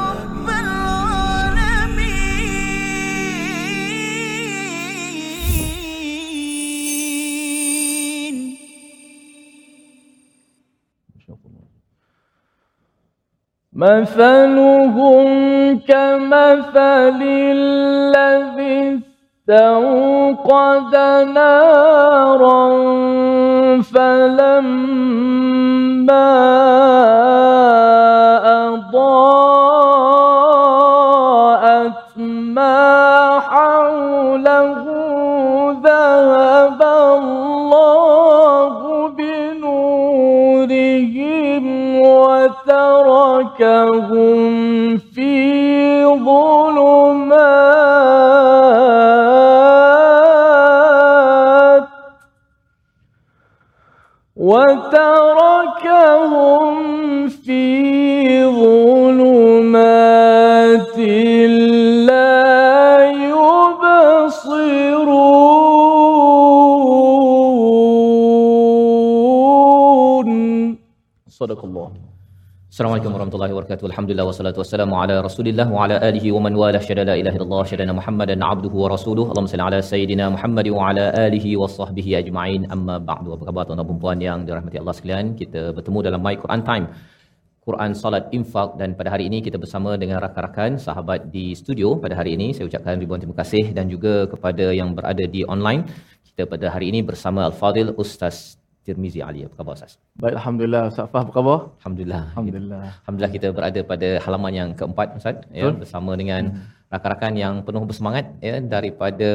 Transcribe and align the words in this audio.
رب 0.00 0.48
العالمين. 0.48 2.04
مثلهم 13.72 15.26
كمثل 15.78 17.20
الذي 17.22 19.13
استوقد 19.48 20.94
نارا 21.34 22.64
فلما 23.82 25.04
أضاءت 28.64 29.52
ما 32.56 33.40
حوله 33.40 34.84
ذهب 35.84 36.82
الله 36.82 38.74
بنورهم 39.08 40.54
وتركهم 42.30 43.66
في 44.98 46.04
ظلمات 46.04 47.53
Sadaqallah. 71.36 71.86
Assalamualaikum 72.72 73.12
warahmatullahi 73.14 73.52
wabarakatuh. 73.54 73.86
Alhamdulillah 73.90 74.26
wassalatu 74.28 74.58
wassalamu 74.62 74.94
ala 75.02 75.14
Rasulillah 75.26 75.66
wa 75.76 75.78
ala 75.84 75.96
alihi 76.08 76.28
wa 76.34 76.40
man 76.44 76.54
walah. 76.60 76.80
Syada 76.88 77.04
la 77.08 77.14
ilaha 77.20 77.36
illallah, 77.38 77.62
syada 77.70 77.94
Muhammadan 77.98 78.44
abduhu 78.50 78.76
wa 78.82 78.88
rasuluh. 78.92 79.24
Allahumma 79.30 79.52
salli 79.52 79.64
ala 79.68 79.78
sayidina 79.88 80.24
Muhammad 80.34 80.68
wa 80.76 80.84
ala 80.90 81.06
alihi 81.24 81.56
wa 81.62 81.68
sahbihi 81.78 82.12
ajma'in. 82.20 82.62
Amma 82.76 82.96
ba'du. 83.10 83.34
Apa 83.36 83.42
khabar 83.48 83.62
tuan-tuan 83.66 83.90
dan 83.90 84.00
puan 84.04 84.18
yang 84.28 84.38
dirahmati 84.46 84.78
Allah 84.82 84.94
sekalian? 84.98 85.34
Kita 85.40 85.62
bertemu 85.78 85.98
dalam 86.08 86.22
My 86.26 86.34
Quran 86.44 86.62
Time. 86.70 86.86
Quran 87.66 87.90
Salat 88.02 88.24
Infak 88.38 88.78
dan 88.80 88.94
pada 88.98 89.10
hari 89.14 89.26
ini 89.30 89.40
kita 89.46 89.58
bersama 89.64 89.90
dengan 90.02 90.22
rakan-rakan 90.24 90.78
sahabat 90.86 91.20
di 91.34 91.46
studio 91.60 91.96
pada 92.04 92.14
hari 92.20 92.32
ini 92.36 92.48
saya 92.56 92.66
ucapkan 92.70 93.00
ribuan 93.02 93.20
terima 93.22 93.36
kasih 93.40 93.64
dan 93.76 93.88
juga 93.94 94.14
kepada 94.32 94.66
yang 94.80 94.90
berada 94.98 95.24
di 95.34 95.40
online 95.54 95.82
kita 96.28 96.44
pada 96.52 96.66
hari 96.74 96.92
ini 96.92 97.00
bersama 97.10 97.40
Al-Fadil 97.48 97.90
Ustaz 98.04 98.36
Tirmizi 98.86 99.20
Ali. 99.28 99.40
Apa 99.46 99.54
khabar 99.58 99.74
Ustaz? 99.78 99.92
Baik, 100.22 100.34
Alhamdulillah. 100.40 100.82
Ustaz 100.92 101.06
Fah, 101.12 101.22
apa 101.24 101.32
khabar? 101.36 101.58
Alhamdulillah. 101.80 102.22
Alhamdulillah. 102.30 102.82
Alhamdulillah 103.00 103.32
kita 103.36 103.48
berada 103.56 103.80
pada 103.92 104.08
halaman 104.24 104.52
yang 104.60 104.70
keempat 104.80 105.08
Ustaz 105.20 105.36
ya 105.60 105.70
bersama 105.82 106.12
dengan 106.20 106.42
rakan-rakan 106.94 107.34
yang 107.44 107.54
penuh 107.66 107.82
bersemangat 107.90 108.26
ya 108.48 108.56
daripada 108.74 109.30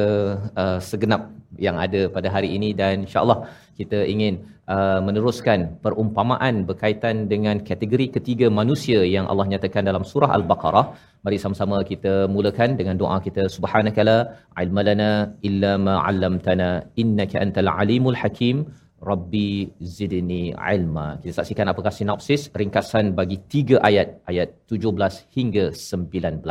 uh, 0.61 0.79
segenap 0.89 1.21
yang 1.65 1.75
ada 1.85 2.01
pada 2.15 2.27
hari 2.35 2.49
ini 2.57 2.69
dan 2.81 2.95
insyaallah 3.05 3.37
kita 3.79 3.99
ingin 4.13 4.33
uh, 4.73 4.99
meneruskan 5.07 5.59
perumpamaan 5.83 6.55
berkaitan 6.69 7.15
dengan 7.33 7.55
kategori 7.69 8.07
ketiga 8.15 8.47
manusia 8.59 8.99
yang 9.15 9.25
Allah 9.31 9.45
nyatakan 9.53 9.83
dalam 9.89 10.05
surah 10.11 10.31
Al-Baqarah. 10.37 10.85
Mari 11.25 11.37
sama-sama 11.43 11.77
kita 11.91 12.13
mulakan 12.35 12.77
dengan 12.79 12.95
doa 13.01 13.17
kita 13.27 13.45
subhanakala 13.55 14.17
ilmalana 14.63 15.09
illa 15.49 15.71
ma 15.87 15.95
'allamtana 16.03 16.69
innaka 17.03 17.41
antal 17.45 17.71
alimul 17.79 18.19
hakim 18.21 18.57
Rabbi 19.01 19.71
zidni 19.81 20.51
ilma. 20.51 21.17
Kita 21.21 21.39
saksikan 21.39 21.71
apakah 21.71 21.91
sinopsis 21.91 22.51
ringkasan 22.51 23.15
bagi 23.19 23.39
tiga 23.51 23.79
ayat, 23.79 24.19
ayat 24.27 24.55
17 24.67 25.27
hingga 25.35 25.65
19. 25.71 26.43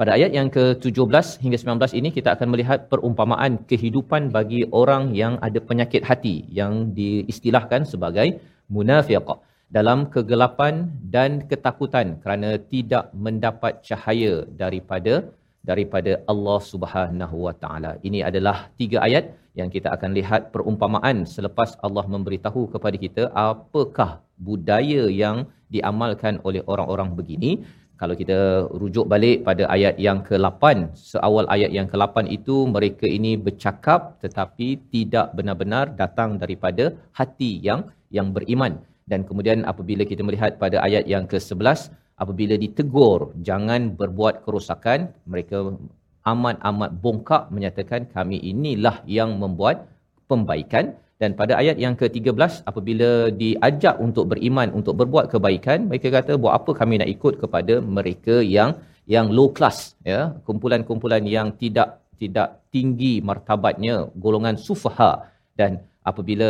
Pada 0.00 0.16
ayat 0.16 0.32
yang 0.32 0.48
ke-17 0.48 1.44
hingga 1.44 1.58
19 1.60 1.92
ini 2.00 2.08
kita 2.08 2.32
akan 2.32 2.48
melihat 2.56 2.88
perumpamaan 2.88 3.60
kehidupan 3.68 4.32
bagi 4.32 4.64
orang 4.72 5.12
yang 5.12 5.36
ada 5.44 5.60
penyakit 5.60 6.00
hati 6.08 6.48
yang 6.48 6.96
diistilahkan 6.96 7.84
sebagai 7.84 8.40
munafiqah 8.72 9.38
dalam 9.70 10.08
kegelapan 10.14 10.88
dan 11.14 11.44
ketakutan 11.50 12.16
kerana 12.24 12.56
tidak 12.72 13.12
mendapat 13.14 13.84
cahaya 13.86 14.48
daripada 14.62 15.30
daripada 15.68 16.12
Allah 16.32 16.58
Subhanahu 16.72 17.36
Wa 17.46 17.54
Taala. 17.62 17.92
Ini 18.08 18.20
adalah 18.28 18.56
tiga 18.80 18.98
ayat 19.06 19.24
yang 19.60 19.68
kita 19.74 19.88
akan 19.96 20.10
lihat 20.18 20.42
perumpamaan 20.54 21.16
selepas 21.34 21.70
Allah 21.86 22.04
memberitahu 22.14 22.62
kepada 22.74 22.96
kita 23.04 23.22
apakah 23.48 24.10
budaya 24.48 25.02
yang 25.22 25.36
diamalkan 25.74 26.40
oleh 26.48 26.62
orang-orang 26.72 27.12
begini. 27.18 27.52
Kalau 28.00 28.14
kita 28.20 28.38
rujuk 28.80 29.04
balik 29.12 29.44
pada 29.48 29.68
ayat 29.76 30.00
yang 30.00 30.24
ke-8, 30.28 30.96
seawal 30.96 31.44
ayat 31.54 31.68
yang 31.78 31.84
ke-8 31.92 32.32
itu 32.36 32.64
mereka 32.74 33.04
ini 33.04 33.32
bercakap 33.46 34.16
tetapi 34.24 34.68
tidak 34.94 35.36
benar-benar 35.36 35.92
datang 36.00 36.40
daripada 36.42 36.96
hati 37.12 37.60
yang 37.68 37.82
yang 38.08 38.32
beriman. 38.36 38.80
Dan 39.10 39.20
kemudian 39.28 39.68
apabila 39.72 40.08
kita 40.10 40.22
melihat 40.24 40.56
pada 40.62 40.80
ayat 40.86 41.04
yang 41.12 41.24
ke-11, 41.30 41.92
apabila 42.22 42.54
ditegur 42.64 43.20
jangan 43.48 43.96
berbuat 44.00 44.44
kerosakan, 44.44 45.08
mereka 45.32 45.58
amat-amat 46.32 46.90
bongkak 47.04 47.42
menyatakan 47.54 48.04
kami 48.14 48.36
inilah 48.52 48.96
yang 49.18 49.40
membuat 49.42 49.88
pembaikan. 50.30 50.94
Dan 51.20 51.36
pada 51.36 51.52
ayat 51.60 51.76
yang 51.76 51.94
ke-13 52.00 52.64
apabila 52.70 53.28
diajak 53.40 54.00
untuk 54.00 54.32
beriman 54.32 54.72
untuk 54.72 54.96
berbuat 55.00 55.28
kebaikan 55.32 55.84
mereka 55.84 56.08
kata 56.16 56.40
buat 56.40 56.56
apa 56.56 56.72
kami 56.80 56.96
nak 56.96 57.12
ikut 57.12 57.34
kepada 57.42 57.74
mereka 57.96 58.40
yang 58.40 58.70
yang 59.04 59.28
low 59.28 59.52
class? 59.52 60.00
Ya 60.00 60.32
kumpulan-kumpulan 60.48 61.28
yang 61.28 61.52
tidak 61.60 62.00
tidak 62.16 62.64
tinggi 62.72 63.20
martabatnya 63.20 64.08
golongan 64.16 64.56
sufaha. 64.56 65.28
Dan 65.60 65.84
apabila 66.10 66.48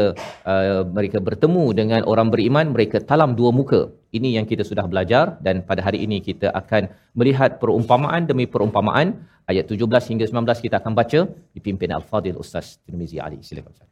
uh, 0.53 0.83
mereka 0.97 1.19
bertemu 1.29 1.65
dengan 1.81 2.01
orang 2.13 2.29
beriman 2.35 2.67
mereka 2.75 3.03
talam 3.11 3.33
dua 3.41 3.51
muka. 3.59 3.83
Ini 4.19 4.29
yang 4.37 4.47
kita 4.51 4.63
sudah 4.71 4.87
belajar 4.93 5.25
dan 5.47 5.63
pada 5.69 5.83
hari 5.87 5.99
ini 6.07 6.19
kita 6.29 6.51
akan 6.61 6.91
melihat 7.19 7.59
perumpamaan 7.63 8.27
demi 8.31 8.47
perumpamaan. 8.55 9.09
Ayat 9.51 9.67
17 9.67 10.11
hingga 10.11 10.27
19 10.31 10.67
kita 10.67 10.77
akan 10.79 10.93
baca. 11.01 11.21
Dipimpin 11.57 11.91
al-fadil 11.99 12.39
ustaz 12.43 12.79
Tirmizi 12.87 13.19
Ali. 13.27 13.39
Silakan 13.43 13.75
ustaz. 13.75 13.91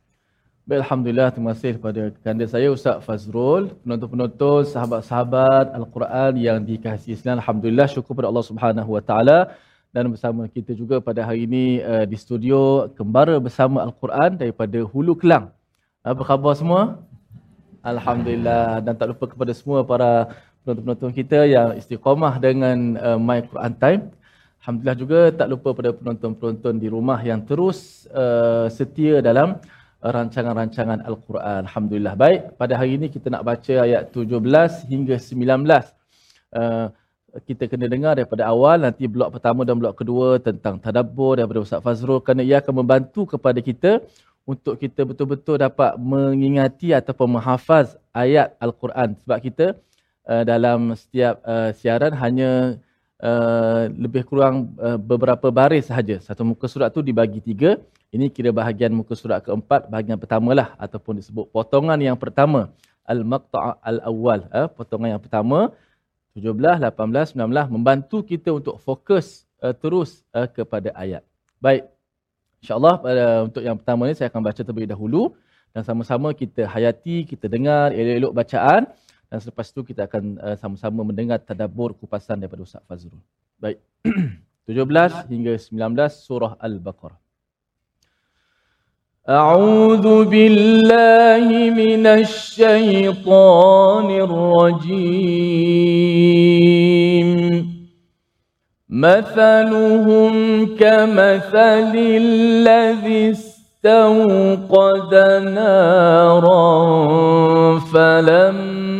Baik, 0.68 0.84
Alhamdulillah, 0.84 1.28
terima 1.32 1.50
kasih 1.56 1.72
kepada 1.80 2.02
kanda 2.24 2.44
saya 2.44 2.68
Ustaz 2.68 3.00
Fazrul, 3.00 3.72
penonton-penonton, 3.80 4.68
sahabat-sahabat 4.68 5.72
Al-Quran 5.78 6.32
yang 6.36 6.58
dikasihi 6.60 7.16
Islam. 7.16 7.40
Alhamdulillah, 7.40 7.88
syukur 7.88 8.12
pada 8.18 8.28
Allah 8.28 8.44
Subhanahu 8.50 8.90
Wa 8.96 9.02
Taala 9.08 9.38
dan 9.92 10.12
bersama 10.12 10.44
kita 10.46 10.76
juga 10.76 11.00
pada 11.00 11.24
hari 11.24 11.48
ini 11.48 11.80
uh, 11.80 12.04
di 12.04 12.16
studio 12.16 12.90
kembara 12.92 13.40
bersama 13.40 13.80
Al-Quran 13.84 14.36
daripada 14.36 14.78
Hulu 14.84 15.16
Kelang. 15.16 15.48
Apa 16.04 16.22
khabar 16.24 16.52
semua? 16.54 17.00
Alhamdulillah 17.80 18.84
dan 18.84 18.94
tak 19.00 19.16
lupa 19.16 19.24
kepada 19.30 19.52
semua 19.56 19.80
para 19.86 20.34
penonton-penonton 20.62 21.12
kita 21.16 21.48
yang 21.48 21.72
istiqamah 21.80 22.36
dengan 22.36 23.00
uh, 23.00 23.16
My 23.16 23.40
Quran 23.40 23.72
Time. 23.80 24.02
Alhamdulillah 24.60 24.98
juga 25.00 25.20
tak 25.32 25.48
lupa 25.48 25.72
pada 25.72 25.90
penonton-penonton 25.96 26.76
di 26.76 26.88
rumah 26.92 27.16
yang 27.24 27.40
terus 27.40 28.04
uh, 28.12 28.68
setia 28.68 29.24
dalam 29.24 29.56
rancangan-rancangan 30.04 31.02
Al-Quran. 31.02 31.64
Alhamdulillah. 31.64 32.14
Baik, 32.14 32.40
pada 32.60 32.76
hari 32.76 33.00
ini 33.00 33.08
kita 33.08 33.32
nak 33.32 33.42
baca 33.48 33.74
ayat 33.82 34.12
17 34.12 34.92
hingga 34.92 35.16
19. 35.16 35.64
Uh, 36.52 36.92
kita 37.44 37.70
kena 37.70 37.86
dengar 37.86 38.18
daripada 38.18 38.46
awal 38.48 38.80
nanti 38.82 39.04
blok 39.06 39.38
pertama 39.38 39.62
dan 39.66 39.78
blok 39.78 40.00
kedua 40.00 40.42
tentang 40.42 40.80
tadabbur 40.82 41.38
daripada 41.38 41.60
Ustaz 41.62 41.80
Fazrul 41.84 42.22
kerana 42.24 42.42
ia 42.42 42.58
akan 42.62 42.82
membantu 42.82 43.38
kepada 43.38 43.58
kita 43.62 44.02
untuk 44.48 44.80
kita 44.80 45.04
betul-betul 45.04 45.60
dapat 45.60 46.00
mengingati 46.00 46.96
ataupun 46.96 47.36
menghafaz 47.36 48.00
ayat 48.16 48.56
Al-Quran 48.56 49.12
sebab 49.20 49.38
kita 49.44 49.66
uh, 50.24 50.42
dalam 50.48 50.96
setiap 50.96 51.44
uh, 51.44 51.70
siaran 51.76 52.16
hanya 52.16 52.80
uh, 53.20 53.92
lebih 53.92 54.24
kurang 54.24 54.72
uh, 54.80 54.96
beberapa 54.96 55.52
baris 55.52 55.92
sahaja. 55.92 56.16
Satu 56.24 56.48
muka 56.48 56.64
surat 56.64 56.88
tu 56.88 57.04
dibagi 57.04 57.44
tiga. 57.44 57.76
Ini 58.08 58.32
kira 58.32 58.48
bahagian 58.56 58.88
muka 58.88 59.12
surat 59.12 59.44
keempat, 59.44 59.92
bahagian 59.92 60.16
pertama 60.16 60.56
lah 60.56 60.72
ataupun 60.80 61.20
disebut 61.20 61.52
potongan 61.52 62.00
yang 62.00 62.16
pertama. 62.16 62.72
Al-Maqta' 63.04 63.80
Al-Awwal. 63.84 64.48
Uh, 64.48 64.68
potongan 64.72 65.16
yang 65.16 65.22
pertama 65.22 65.72
17, 66.38 66.78
18, 66.78 67.34
19 67.34 67.74
membantu 67.74 68.22
kita 68.22 68.54
untuk 68.54 68.78
fokus 68.78 69.44
uh, 69.58 69.74
terus 69.74 70.22
uh, 70.30 70.46
kepada 70.46 70.94
ayat. 70.94 71.26
Baik. 71.58 71.90
InsyaAllah 72.62 72.94
pada 72.98 73.24
untuk 73.46 73.62
yang 73.62 73.76
pertama 73.78 74.06
ni 74.06 74.14
saya 74.14 74.30
akan 74.30 74.42
baca 74.42 74.60
terlebih 74.62 74.90
dahulu 74.90 75.34
dan 75.74 75.82
sama-sama 75.86 76.34
kita 76.34 76.66
hayati, 76.66 77.26
kita 77.26 77.46
dengar 77.46 77.94
elok-elok 77.94 78.32
bacaan 78.34 78.82
dan 79.28 79.38
selepas 79.38 79.66
tu 79.70 79.84
kita 79.84 80.08
akan 80.08 80.40
uh, 80.40 80.56
sama-sama 80.56 81.04
mendengar 81.04 81.38
tadabbur 81.42 81.92
kupasan 81.98 82.40
daripada 82.40 82.64
Ustaz 82.64 82.82
Fazrul. 82.88 83.20
Baik. 83.60 83.78
17 84.68 85.32
hingga 85.32 85.56
19 85.56 86.12
surah 86.12 86.52
Al-Baqarah. 86.60 87.27
أعوذ 89.28 90.24
بالله 90.24 91.70
من 91.70 92.06
الشيطان 92.06 94.10
الرجيم. 94.10 94.88
مثلهم 98.90 100.66
كمثل 100.66 101.92
الذي 101.94 103.30
استوقد 103.30 105.14
نارا 105.54 106.78
فلما 107.78 108.98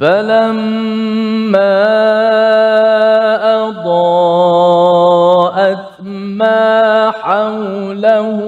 فلما 0.00 1.76
أضاءت 3.68 4.98
ما 6.40 7.10
حوله 7.10 8.38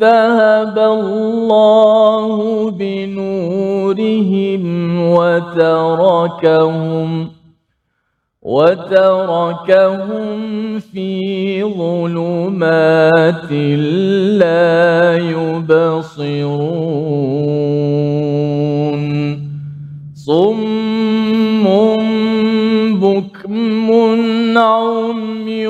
ذهب 0.00 0.78
الله 0.78 2.70
بنورهم 2.70 4.62
وتركهم 5.10 7.08
وتركهم 8.42 9.98
في 10.78 11.64
ظلمات 11.64 13.52
لا 14.38 15.16
يبصرون 15.16 16.68
صم 20.28 21.64
بكم 23.00 23.88
عمي 24.58 25.68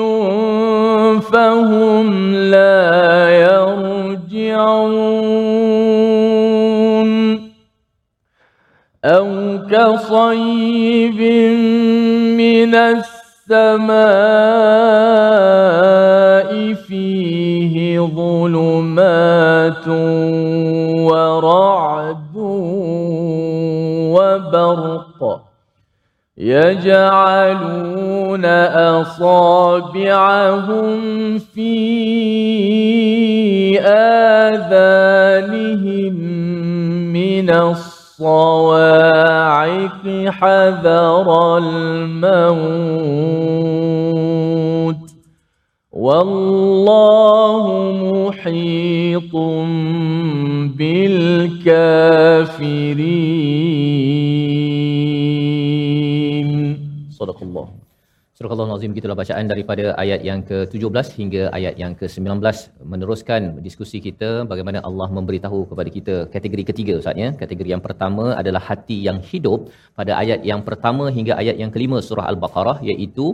فهم 1.21 2.35
لا 2.35 3.29
يرجعون. 3.29 4.79
أو 9.05 9.59
كصيب 9.71 11.21
من 12.37 12.75
السماء 12.75 13.89
فيه 16.73 17.99
ظلمات 17.99 19.87
ورعد 21.07 22.28
وبرق 24.53 25.41
يجعلون 26.37 28.45
أصابعهم 29.05 30.99
في 31.39 31.79
آذانهم 33.79 34.93
من 37.13 37.49
الصواعق 37.49 38.19
حذر 40.27 41.57
الموت. 41.57 43.29
والله 45.99 47.63
محيط 48.27 49.35
بالكافرين. 50.77 51.09
صدق 57.11 57.43
الله. 57.43 57.68
Surah 58.39 58.55
Al-Nazim 58.63 58.91
gitulah 58.97 59.15
bacaan 59.19 59.45
daripada 59.51 59.85
ayat 60.01 60.21
yang 60.27 60.41
ke-17 60.49 61.07
hingga 61.17 61.41
ayat 61.57 61.73
yang 61.81 61.93
ke-19 61.99 62.53
meneruskan 62.91 63.41
diskusi 63.65 63.97
kita 64.05 64.29
bagaimana 64.51 64.79
Allah 64.89 65.07
memberitahu 65.17 65.59
kepada 65.71 65.89
kita 65.95 66.15
kategori 66.35 66.63
ketiga 66.69 66.93
Ustaz 67.01 67.19
ya. 67.23 67.29
Kategori 67.41 67.69
yang 67.73 67.83
pertama 67.87 68.25
adalah 68.41 68.61
hati 68.69 68.97
yang 69.07 69.19
hidup 69.31 69.67
pada 69.99 70.13
ayat 70.21 70.47
yang 70.51 70.63
pertama 70.69 71.11
hingga 71.17 71.35
ayat 71.41 71.57
yang 71.63 71.73
kelima 71.75 71.99
surah 72.09 72.27
Al-Baqarah 72.31 72.77
iaitu 72.91 73.27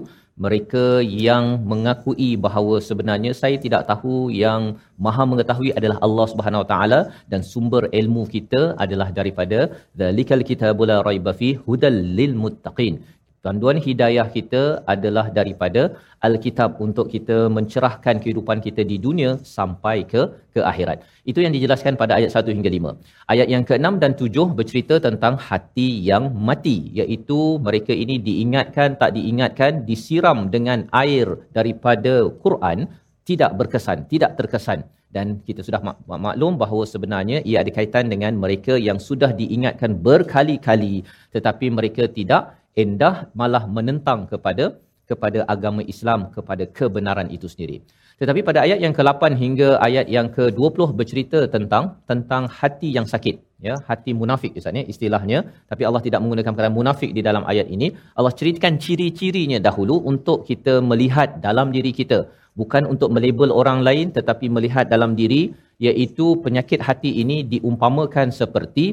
mereka 0.44 0.86
yang 1.25 1.46
mengakui 1.72 2.30
bahawa 2.46 2.75
sebenarnya 2.88 3.31
saya 3.42 3.58
tidak 3.66 3.84
tahu 3.92 4.16
yang 4.44 4.63
maha 5.06 5.24
mengetahui 5.31 5.72
adalah 5.80 5.98
Allah 6.08 6.25
Subhanahu 6.31 6.63
Wa 6.63 6.69
Taala 6.72 7.00
dan 7.31 7.42
sumber 7.51 7.84
ilmu 8.00 8.24
kita 8.36 8.62
adalah 8.86 9.08
daripada 9.19 9.60
zalikal 10.01 10.44
kitabul 10.50 10.90
la 10.92 10.98
raiba 11.08 11.34
fi 11.42 11.51
hudal 11.68 12.00
lil 12.19 12.34
muttaqin 12.44 12.96
Tuan-tuan 13.45 13.77
hidayah 13.86 14.25
kita 14.36 14.62
adalah 14.94 15.30
daripada 15.36 15.81
Alkitab 16.27 16.81
untuk 16.86 17.06
kita 17.13 17.36
mencerahkan 17.57 18.18
kehidupan 18.24 18.57
kita 18.65 18.81
di 18.92 18.97
dunia 19.03 19.38
sampai 19.57 19.97
ke 20.12 20.21
ke 20.56 20.62
akhirat. 20.69 21.06
Itu 21.30 21.45
yang 21.45 21.53
dijelaskan 21.57 21.94
pada 22.01 22.18
ayat 22.18 22.33
1 22.33 22.56
hingga 22.57 22.71
5. 22.77 22.95
Ayat 23.33 23.47
yang 23.53 23.63
ke-6 23.69 24.01
dan 24.03 24.18
7 24.24 24.47
bercerita 24.57 24.97
tentang 25.07 25.38
hati 25.38 25.89
yang 26.09 26.33
mati 26.47 26.77
iaitu 27.01 27.39
mereka 27.68 27.94
ini 27.94 28.18
diingatkan 28.27 28.97
tak 29.03 29.13
diingatkan 29.19 29.86
disiram 29.91 30.50
dengan 30.56 30.89
air 31.03 31.38
daripada 31.53 32.25
Quran 32.41 32.89
tidak 33.30 33.53
berkesan, 33.62 34.09
tidak 34.09 34.33
terkesan 34.41 34.89
dan 35.15 35.38
kita 35.48 35.62
sudah 35.62 35.81
mak- 35.86 36.01
maklum 36.25 36.53
bahawa 36.62 36.83
sebenarnya 36.94 37.38
ia 37.50 37.57
ada 37.62 37.71
kaitan 37.77 38.09
dengan 38.13 38.33
mereka 38.44 38.74
yang 38.88 38.98
sudah 38.98 39.31
diingatkan 39.41 40.01
berkali-kali 40.07 40.95
tetapi 41.36 41.65
mereka 41.77 42.09
tidak 42.09 42.64
endah 42.83 43.16
malah 43.39 43.63
menentang 43.77 44.22
kepada 44.32 44.65
kepada 45.10 45.39
agama 45.53 45.82
Islam 45.94 46.20
kepada 46.36 46.63
kebenaran 46.77 47.29
itu 47.36 47.48
sendiri. 47.53 47.77
Tetapi 48.20 48.41
pada 48.48 48.60
ayat 48.65 48.79
yang 48.84 48.94
ke-8 48.98 49.22
hingga 49.41 49.70
ayat 49.88 50.08
yang 50.15 50.27
ke-20 50.36 50.88
bercerita 51.00 51.39
tentang 51.55 51.86
tentang 52.10 52.44
hati 52.60 52.89
yang 52.98 53.08
sakit. 53.13 53.36
Ya 53.67 53.75
hati 53.89 54.12
munafik 54.22 54.55
Ustaz 54.60 54.77
ya 54.79 54.84
istilahnya. 54.94 55.39
Tapi 55.72 55.84
Allah 55.88 56.01
tidak 56.08 56.20
menggunakan 56.24 56.53
kata 56.58 56.72
munafik 56.79 57.12
di 57.17 57.22
dalam 57.27 57.44
ayat 57.51 57.67
ini. 57.75 57.88
Allah 58.17 58.34
ceritakan 58.39 58.79
ciri-cirinya 58.86 59.60
dahulu 59.67 59.98
untuk 60.12 60.39
kita 60.50 60.75
melihat 60.89 61.29
dalam 61.48 61.70
diri 61.75 61.91
kita. 62.00 62.20
Bukan 62.60 62.84
untuk 62.94 63.10
melabel 63.15 63.51
orang 63.62 63.79
lain 63.88 64.15
tetapi 64.17 64.48
melihat 64.58 64.88
dalam 64.96 65.13
diri 65.22 65.41
iaitu 65.88 66.27
penyakit 66.44 66.79
hati 66.88 67.12
ini 67.24 67.38
diumpamakan 67.53 68.27
seperti 68.41 68.86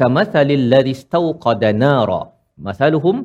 kamathalil 0.00 0.64
ladzi 0.72 0.92
istawqada 0.96 1.70
nara 1.84 2.22
masaluhum 2.66 3.16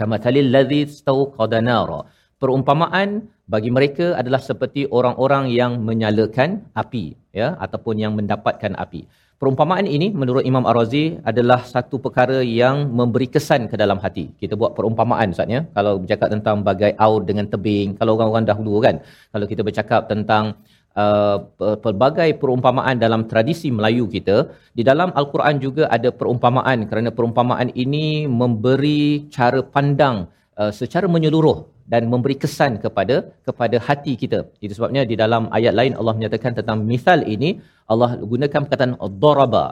kamathalil 0.00 0.50
ladzi 0.54 0.80
istawqada 0.88 1.60
nara. 1.68 2.00
Perumpamaan 2.42 3.08
bagi 3.52 3.70
mereka 3.76 4.06
adalah 4.20 4.40
seperti 4.48 4.82
orang-orang 4.98 5.44
yang 5.58 5.72
menyalakan 5.88 6.50
api 6.82 7.04
ya 7.40 7.48
ataupun 7.64 7.94
yang 8.04 8.12
mendapatkan 8.18 8.72
api. 8.84 9.02
Perumpamaan 9.40 9.84
ini 9.96 10.06
menurut 10.20 10.44
Imam 10.50 10.64
Ar-Razi 10.70 11.20
adalah 11.30 11.60
satu 11.72 11.96
perkara 12.04 12.38
yang 12.40 12.76
memberi 12.98 13.28
kesan 13.34 13.68
ke 13.72 13.76
dalam 13.82 13.98
hati. 14.04 14.32
Kita 14.40 14.56
buat 14.60 14.72
perumpamaan 14.76 15.36
ustaz 15.36 15.52
ya. 15.56 15.60
Kalau 15.76 15.92
bercakap 16.00 16.28
tentang 16.34 16.64
bagai 16.68 16.92
aur 17.06 17.20
dengan 17.28 17.44
tebing 17.52 18.00
kalau 18.00 18.16
orang-orang 18.16 18.48
dahulu 18.50 18.80
kan 18.86 18.96
kalau 19.32 19.46
kita 19.50 19.60
bercakap 19.68 20.08
tentang 20.12 20.56
Uh, 21.04 21.36
pelbagai 21.84 22.40
perumpamaan 22.40 22.96
dalam 23.02 23.22
tradisi 23.30 23.68
Melayu 23.78 24.04
kita 24.14 24.36
di 24.72 24.80
dalam 24.80 25.12
al-Quran 25.20 25.60
juga 25.64 25.84
ada 25.96 26.08
perumpamaan 26.20 26.88
kerana 26.88 27.10
perumpamaan 27.16 27.68
ini 27.82 28.24
memberi 28.40 29.28
cara 29.34 29.60
pandang 29.74 30.24
uh, 30.56 30.72
secara 30.78 31.04
menyeluruh 31.14 31.58
dan 31.92 32.08
memberi 32.12 32.36
kesan 32.42 32.72
kepada 32.84 33.16
kepada 33.46 33.76
hati 33.88 34.12
kita. 34.22 34.38
Itu 34.64 34.72
sebabnya 34.78 35.02
di 35.10 35.16
dalam 35.22 35.42
ayat 35.58 35.74
lain 35.80 35.92
Allah 36.00 36.14
menyatakan 36.18 36.56
tentang 36.58 36.80
misal 36.92 37.28
ini 37.34 37.50
Allah 37.92 38.10
gunakan 38.32 38.60
perkataan 38.64 38.96
daraba. 39.24 39.64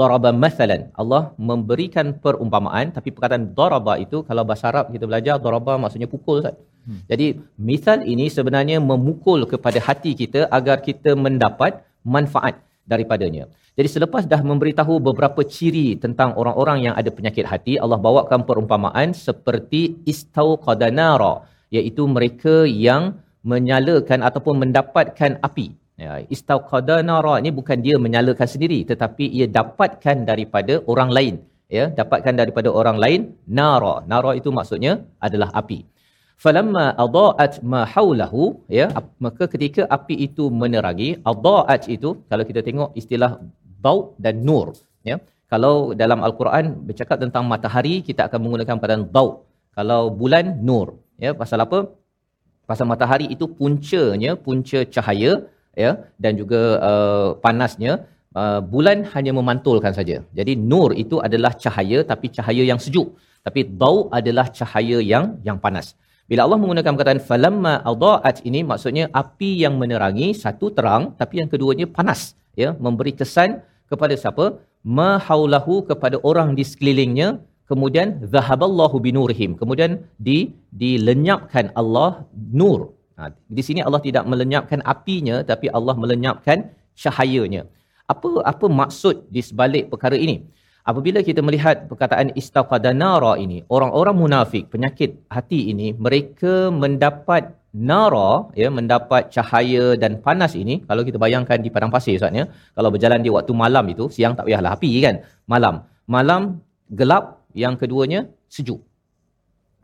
Daraba 0.00 0.30
masalan. 0.44 0.82
Allah 1.00 1.22
memberikan 1.50 2.06
perumpamaan 2.24 2.90
tapi 2.96 3.08
perkataan 3.14 3.44
daraba 3.58 3.94
itu 4.04 4.26
kalau 4.28 4.42
bahasa 4.50 4.66
Arab 4.72 4.86
kita 4.94 5.04
belajar 5.10 5.36
daraba 5.46 5.78
maksudnya 5.82 6.10
pukul 6.14 6.42
Ustaz. 6.42 6.56
Hmm. 6.86 7.00
Jadi 7.10 7.26
misal 7.70 7.98
ini 8.12 8.26
sebenarnya 8.36 8.78
memukul 8.90 9.40
kepada 9.52 9.78
hati 9.88 10.12
kita 10.22 10.40
agar 10.58 10.76
kita 10.88 11.10
mendapat 11.24 11.82
manfaat 12.14 12.54
daripadanya. 12.92 13.44
Jadi 13.78 13.88
selepas 13.94 14.22
dah 14.32 14.40
memberitahu 14.50 14.94
beberapa 15.08 15.40
ciri 15.54 15.96
tentang 16.04 16.36
orang-orang 16.40 16.78
yang 16.86 16.94
ada 17.00 17.10
penyakit 17.18 17.46
hati, 17.52 17.74
Allah 17.84 17.98
bawakan 18.06 18.40
perumpamaan 18.48 19.16
seperti 19.26 19.82
istauqadanara, 20.12 21.34
iaitu 21.76 22.04
mereka 22.16 22.56
yang 22.86 23.02
menyalakan 23.52 24.20
ataupun 24.28 24.54
mendapatkan 24.62 25.40
api. 25.48 25.66
Ya, 26.02 26.12
istauqadanara 26.34 27.34
ini 27.42 27.50
bukan 27.58 27.78
dia 27.86 27.96
menyalakan 28.04 28.48
sendiri 28.54 28.78
tetapi 28.90 29.24
ia 29.38 29.46
dapatkan 29.58 30.24
daripada 30.30 30.80
orang 30.92 31.10
lain 31.16 31.34
ya 31.76 31.84
dapatkan 31.98 32.34
daripada 32.40 32.68
orang 32.80 32.96
lain 33.02 33.20
nara 33.58 33.94
nara 34.12 34.32
itu 34.40 34.48
maksudnya 34.58 34.92
adalah 35.26 35.48
api 35.60 35.78
falamma 36.42 36.84
adaat 37.04 37.52
ma 37.72 37.80
haulahu 37.94 38.44
ya 38.78 38.86
maka 39.24 39.44
ketika 39.52 39.82
api 39.96 40.14
itu 40.26 40.44
menerangi 40.62 41.10
adaat 41.32 41.82
itu 41.96 42.10
kalau 42.30 42.44
kita 42.50 42.60
tengok 42.68 42.90
istilah 43.00 43.32
dau 43.84 43.98
dan 44.24 44.36
nur 44.48 44.66
ya. 45.10 45.16
Kalau 45.52 45.74
dalam 46.02 46.20
al-Quran 46.26 46.66
bercakap 46.88 47.16
tentang 47.24 47.44
matahari 47.52 47.94
kita 48.08 48.22
akan 48.28 48.38
menggunakan 48.44 48.76
padanan 48.82 49.06
dau. 49.16 49.28
Kalau 49.76 50.02
bulan 50.20 50.46
nur 50.68 50.88
ya. 51.24 51.32
Pasal 51.40 51.60
apa? 51.66 51.78
Pasal 52.70 52.86
matahari 52.92 53.26
itu 53.34 53.44
puncanya 53.58 54.32
punca 54.44 54.80
cahaya 54.94 55.32
ya 55.84 55.90
dan 56.22 56.32
juga 56.40 56.60
uh, 56.90 57.28
panasnya 57.44 57.92
uh, 58.40 58.60
bulan 58.72 58.98
hanya 59.12 59.32
memantulkan 59.38 59.92
saja. 59.98 60.16
Jadi 60.38 60.52
nur 60.70 60.90
itu 61.04 61.18
adalah 61.26 61.52
cahaya 61.64 62.00
tapi 62.12 62.28
cahaya 62.36 62.64
yang 62.70 62.80
sejuk. 62.84 63.10
Tapi 63.46 63.60
dau 63.80 63.96
adalah 64.18 64.46
cahaya 64.58 64.98
yang 65.12 65.24
yang 65.48 65.58
panas 65.64 65.86
bila 66.30 66.40
Allah 66.46 66.58
menggunakan 66.62 66.92
perkataan 66.94 67.22
falamma 67.28 67.74
adaat 67.92 68.36
ini 68.48 68.60
maksudnya 68.70 69.04
api 69.22 69.50
yang 69.62 69.74
menerangi 69.82 70.28
satu 70.42 70.70
terang 70.76 71.12
tapi 71.20 71.42
yang 71.42 71.48
keduanya 71.52 71.86
panas 71.96 72.38
ya 72.62 72.70
memberi 72.84 73.12
kesan 73.20 73.58
kepada 73.90 74.14
siapa? 74.22 74.44
Mahaulahu 74.98 75.74
kepada 75.90 76.16
orang 76.30 76.48
di 76.58 76.64
sekelilingnya 76.70 77.28
kemudian 77.70 78.22
zahaballahu 78.34 78.96
binurihim 79.06 79.54
kemudian 79.60 80.02
di 80.28 80.38
dilenyapkan 80.82 81.70
Allah 81.80 82.26
nur. 82.60 82.80
Ha, 83.18 83.30
di 83.56 83.62
sini 83.66 83.80
Allah 83.86 84.02
tidak 84.06 84.24
melenyapkan 84.32 84.80
apinya 84.92 85.36
tapi 85.50 85.66
Allah 85.78 85.94
melenyapkan 86.02 86.70
cahayanya. 87.02 87.62
Apa 88.12 88.42
apa 88.52 88.66
maksud 88.80 89.30
di 89.34 89.40
sebalik 89.48 89.90
perkara 89.92 90.16
ini 90.26 90.36
apabila 90.90 91.20
kita 91.28 91.40
melihat 91.46 91.76
perkataan 91.90 92.34
istaqadanara 92.40 93.32
ini 93.44 93.58
orang-orang 93.76 94.16
munafik 94.22 94.64
penyakit 94.74 95.10
hati 95.36 95.60
ini 95.72 95.88
mereka 96.06 96.54
mendapat 96.82 97.54
nara 97.72 98.52
ya 98.62 98.68
mendapat 98.78 99.32
cahaya 99.34 99.96
dan 100.02 100.20
panas 100.24 100.52
ini. 100.62 100.74
Kalau 100.88 101.02
kita 101.08 101.18
bayangkan 101.24 101.58
di 101.64 101.72
padang 101.74 101.92
pasir 101.94 102.16
Ustaz 102.20 102.36
ya. 102.40 102.44
Kalau 102.76 102.88
berjalan 102.94 103.20
di 103.24 103.30
waktu 103.36 103.52
malam 103.56 103.84
itu 103.94 104.06
siang 104.12 104.36
tak 104.38 104.46
payahlah 104.46 104.76
api 104.76 104.90
kan? 105.04 105.24
Malam. 105.48 105.74
Malam 106.14 106.60
gelap 106.92 107.24
yang 107.56 107.74
keduanya 107.80 108.28
sejuk. 108.52 108.80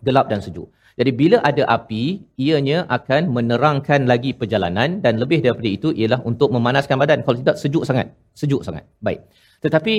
Gelap 0.04 0.28
dan 0.28 0.44
sejuk. 0.44 0.68
Jadi 0.98 1.10
bila 1.14 1.38
ada 1.50 1.62
api 1.76 2.04
ianya 2.44 2.78
akan 2.96 3.30
menerangkan 3.36 4.02
lagi 4.10 4.34
perjalanan 4.34 4.98
dan 5.04 5.14
lebih 5.22 5.38
daripada 5.44 5.70
itu 5.70 5.88
ialah 5.94 6.20
untuk 6.30 6.50
memanaskan 6.50 6.98
badan. 7.02 7.22
Kalau 7.24 7.38
tidak 7.40 7.56
sejuk 7.62 7.86
sangat. 7.88 8.12
Sejuk 8.34 8.66
sangat. 8.66 8.84
Baik. 8.98 9.22
Tetapi 9.64 9.94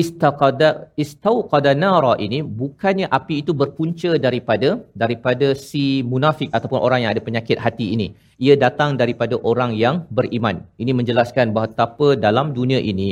istaqada 0.00 0.68
istauqada 1.02 1.72
nara 1.82 2.12
ini 2.26 2.38
bukannya 2.60 3.06
api 3.18 3.34
itu 3.42 3.52
berpunca 3.60 4.10
daripada 4.26 4.68
daripada 5.02 5.48
si 5.66 5.84
munafik 6.12 6.48
ataupun 6.56 6.80
orang 6.86 7.00
yang 7.02 7.10
ada 7.14 7.22
penyakit 7.28 7.58
hati 7.64 7.86
ini. 7.96 8.08
Ia 8.46 8.54
datang 8.64 8.90
daripada 9.02 9.34
orang 9.50 9.70
yang 9.84 9.96
beriman. 10.18 10.56
Ini 10.82 10.92
menjelaskan 10.98 11.46
betapa 11.56 12.08
dalam 12.26 12.54
dunia 12.58 12.80
ini 12.92 13.08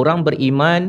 orang 0.00 0.20
beriman 0.28 0.80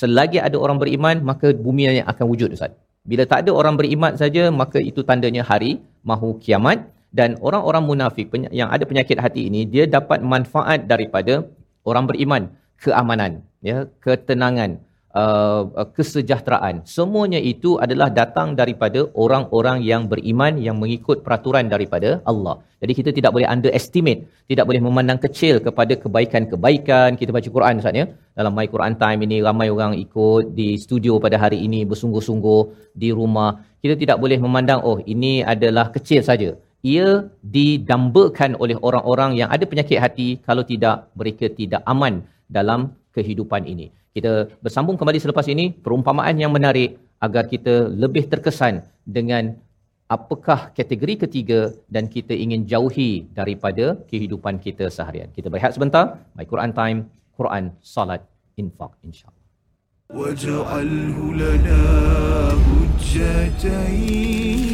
selagi 0.00 0.38
ada 0.48 0.56
orang 0.64 0.78
beriman 0.82 1.16
maka 1.30 1.50
bumi 1.66 1.84
yang 2.00 2.08
akan 2.12 2.24
wujud 2.32 2.50
ustaz. 2.56 2.72
Bila 3.10 3.22
tak 3.30 3.38
ada 3.44 3.50
orang 3.60 3.74
beriman 3.80 4.14
saja 4.22 4.42
maka 4.62 4.78
itu 4.90 5.02
tandanya 5.10 5.44
hari 5.52 5.72
mahu 6.10 6.38
kiamat. 6.44 6.80
Dan 7.12 7.36
orang-orang 7.46 7.84
munafik 7.88 8.32
yang 8.58 8.68
ada 8.74 8.84
penyakit 8.90 9.20
hati 9.24 9.42
ini 9.48 9.68
dia 9.72 9.84
dapat 9.96 10.24
manfaat 10.32 10.88
daripada 10.92 11.44
orang 11.84 12.04
beriman. 12.08 12.42
Keamanan 12.82 13.32
ya 13.68 13.86
ketenangan 14.04 14.70
uh, 15.20 15.62
uh, 15.80 15.88
kesejahteraan. 15.96 16.84
Semuanya 16.96 17.40
itu 17.52 17.70
adalah 17.84 18.08
datang 18.20 18.56
daripada 18.60 19.08
orang-orang 19.24 19.78
yang 19.90 20.08
beriman 20.12 20.56
yang 20.66 20.76
mengikut 20.82 21.20
peraturan 21.26 21.68
daripada 21.74 22.20
Allah. 22.30 22.56
Jadi 22.82 22.92
kita 22.98 23.10
tidak 23.16 23.30
boleh 23.36 23.48
underestimate 23.54 24.20
tidak 24.52 24.66
boleh 24.68 24.82
memandang 24.86 25.18
kecil 25.24 25.54
kepada 25.66 25.94
kebaikan-kebaikan. 26.02 27.16
Kita 27.20 27.30
baca 27.36 27.48
Quran 27.56 27.80
Ustaz 27.80 27.94
ya? 28.00 28.06
Dalam 28.38 28.52
My 28.58 28.66
Quran 28.74 28.94
Time 29.02 29.20
ini 29.26 29.36
ramai 29.48 29.68
orang 29.76 29.94
ikut 30.04 30.52
di 30.58 30.68
studio 30.84 31.16
pada 31.24 31.36
hari 31.44 31.58
ini 31.66 31.80
bersungguh-sungguh 31.90 32.92
di 33.02 33.08
rumah. 33.18 33.50
Kita 33.82 33.94
tidak 34.02 34.18
boleh 34.22 34.38
memandang 34.44 34.80
oh 34.90 34.98
ini 35.14 35.32
adalah 35.54 35.86
kecil 35.96 36.20
saja. 36.30 36.50
Ia 36.82 37.08
didambakan 37.54 38.58
oleh 38.62 38.76
orang-orang 38.88 39.38
yang 39.40 39.48
ada 39.54 39.64
penyakit 39.70 39.98
hati 40.04 40.28
kalau 40.46 40.66
tidak 40.72 41.06
mereka 41.14 41.46
tidak 41.60 41.82
aman 41.92 42.26
dalam 42.50 42.90
kehidupan 43.15 43.63
ini. 43.73 43.87
Kita 44.15 44.49
bersambung 44.63 44.97
kembali 44.99 45.19
selepas 45.21 45.45
ini 45.53 45.65
perumpamaan 45.85 46.35
yang 46.43 46.51
menarik 46.57 46.97
agar 47.21 47.43
kita 47.53 47.75
lebih 48.03 48.23
terkesan 48.31 48.81
dengan 49.17 49.43
apakah 50.15 50.59
kategori 50.77 51.15
ketiga 51.27 51.59
dan 51.95 52.05
kita 52.15 52.33
ingin 52.33 52.61
jauhi 52.71 53.11
daripada 53.39 53.85
kehidupan 54.09 54.55
kita 54.65 54.85
seharian. 54.97 55.29
Kita 55.37 55.47
berehat 55.53 55.73
sebentar. 55.77 56.05
My 56.37 56.45
Quran 56.51 56.71
Time, 56.79 56.99
Quran, 57.37 57.63
Salat, 57.81 58.21
Infak 58.57 58.93
insya-Allah. 59.05 59.37
واجعله 60.07 61.33
لنا 61.33 61.83
حجتين 63.11 64.70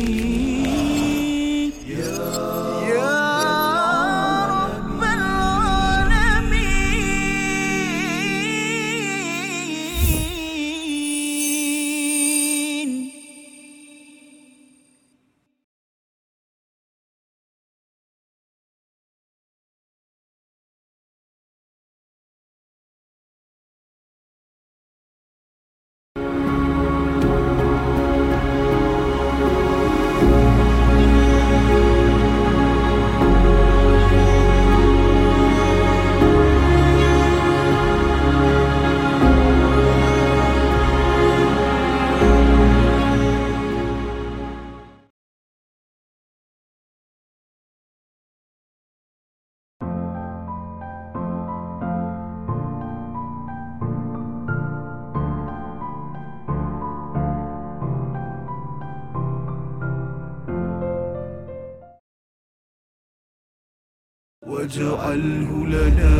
واجعله 64.48 65.66
لنا 65.66 66.16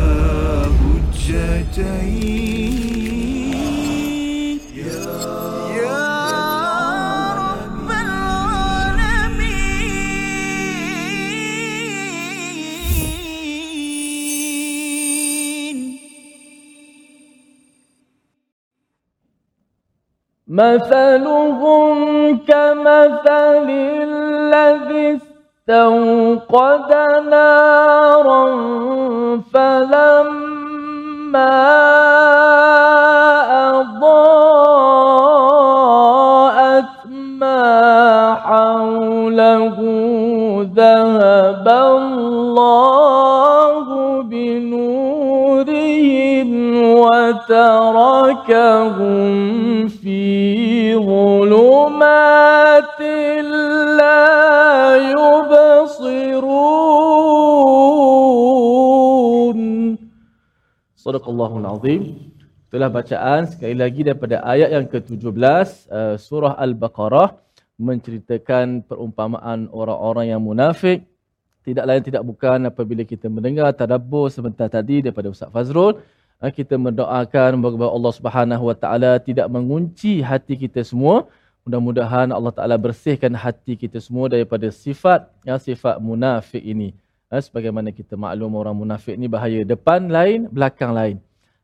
حجتين. 0.79 2.39
يا 4.75 5.29
مثلهم 20.47 22.37
كمثل 22.37 23.69
الذي 24.09 25.28
استوقد 25.69 26.89
نارا 27.29 28.45
فلما 29.53 31.57
أضاءت 33.69 35.05
ما 37.39 38.33
حوله 38.33 39.77
ذهب 40.75 41.67
الله 41.69 43.85
بنورهم 44.23 45.69
وتركهم 46.99 48.57
في 49.87 50.95
ظلمات 50.95 52.68
Sadaqallahul 60.95 61.67
Azim. 61.67 62.01
Itulah 62.69 62.87
bacaan 62.87 63.49
sekali 63.51 63.75
lagi 63.75 64.05
daripada 64.07 64.45
ayat 64.45 64.69
yang 64.71 64.85
ke-17 64.87 65.27
uh, 65.27 66.13
eh, 66.13 66.15
surah 66.21 66.53
Al-Baqarah 66.55 67.35
menceritakan 67.81 68.87
perumpamaan 68.87 69.67
orang-orang 69.75 70.31
yang 70.31 70.39
munafik. 70.39 71.03
Tidak 71.67 71.83
lain 71.83 71.99
tidak 72.05 72.23
bukan 72.23 72.71
apabila 72.71 73.03
kita 73.03 73.27
mendengar 73.27 73.75
tadabbur 73.75 74.31
sebentar 74.31 74.71
tadi 74.71 75.03
daripada 75.03 75.27
Ustaz 75.33 75.51
Fazrul, 75.51 75.99
uh, 76.39 76.51
kita 76.53 76.79
mendoakan 76.79 77.59
bahawa 77.59 77.91
Allah 77.91 78.13
Subhanahu 78.15 78.63
Wa 78.71 78.75
Taala 78.77 79.19
tidak 79.19 79.51
mengunci 79.51 80.23
hati 80.23 80.55
kita 80.55 80.85
semua 80.85 81.27
Mudah-mudahan 81.67 82.31
Allah 82.31 82.53
Taala 82.55 82.75
bersihkan 82.79 83.35
hati 83.35 83.75
kita 83.75 83.99
semua 83.99 84.31
daripada 84.31 84.67
sifat 84.71 85.27
ya 85.43 85.55
sifat 85.59 85.99
munafik 85.99 86.63
ini. 86.63 86.95
Uh, 87.29 87.37
sebagaimana 87.37 87.93
kita 87.93 88.17
maklum 88.17 88.57
orang 88.57 88.73
munafik 88.73 89.13
ni 89.13 89.29
bahaya 89.29 89.61
depan 89.61 90.09
lain, 90.09 90.49
belakang 90.49 90.91
lain. 90.95 91.17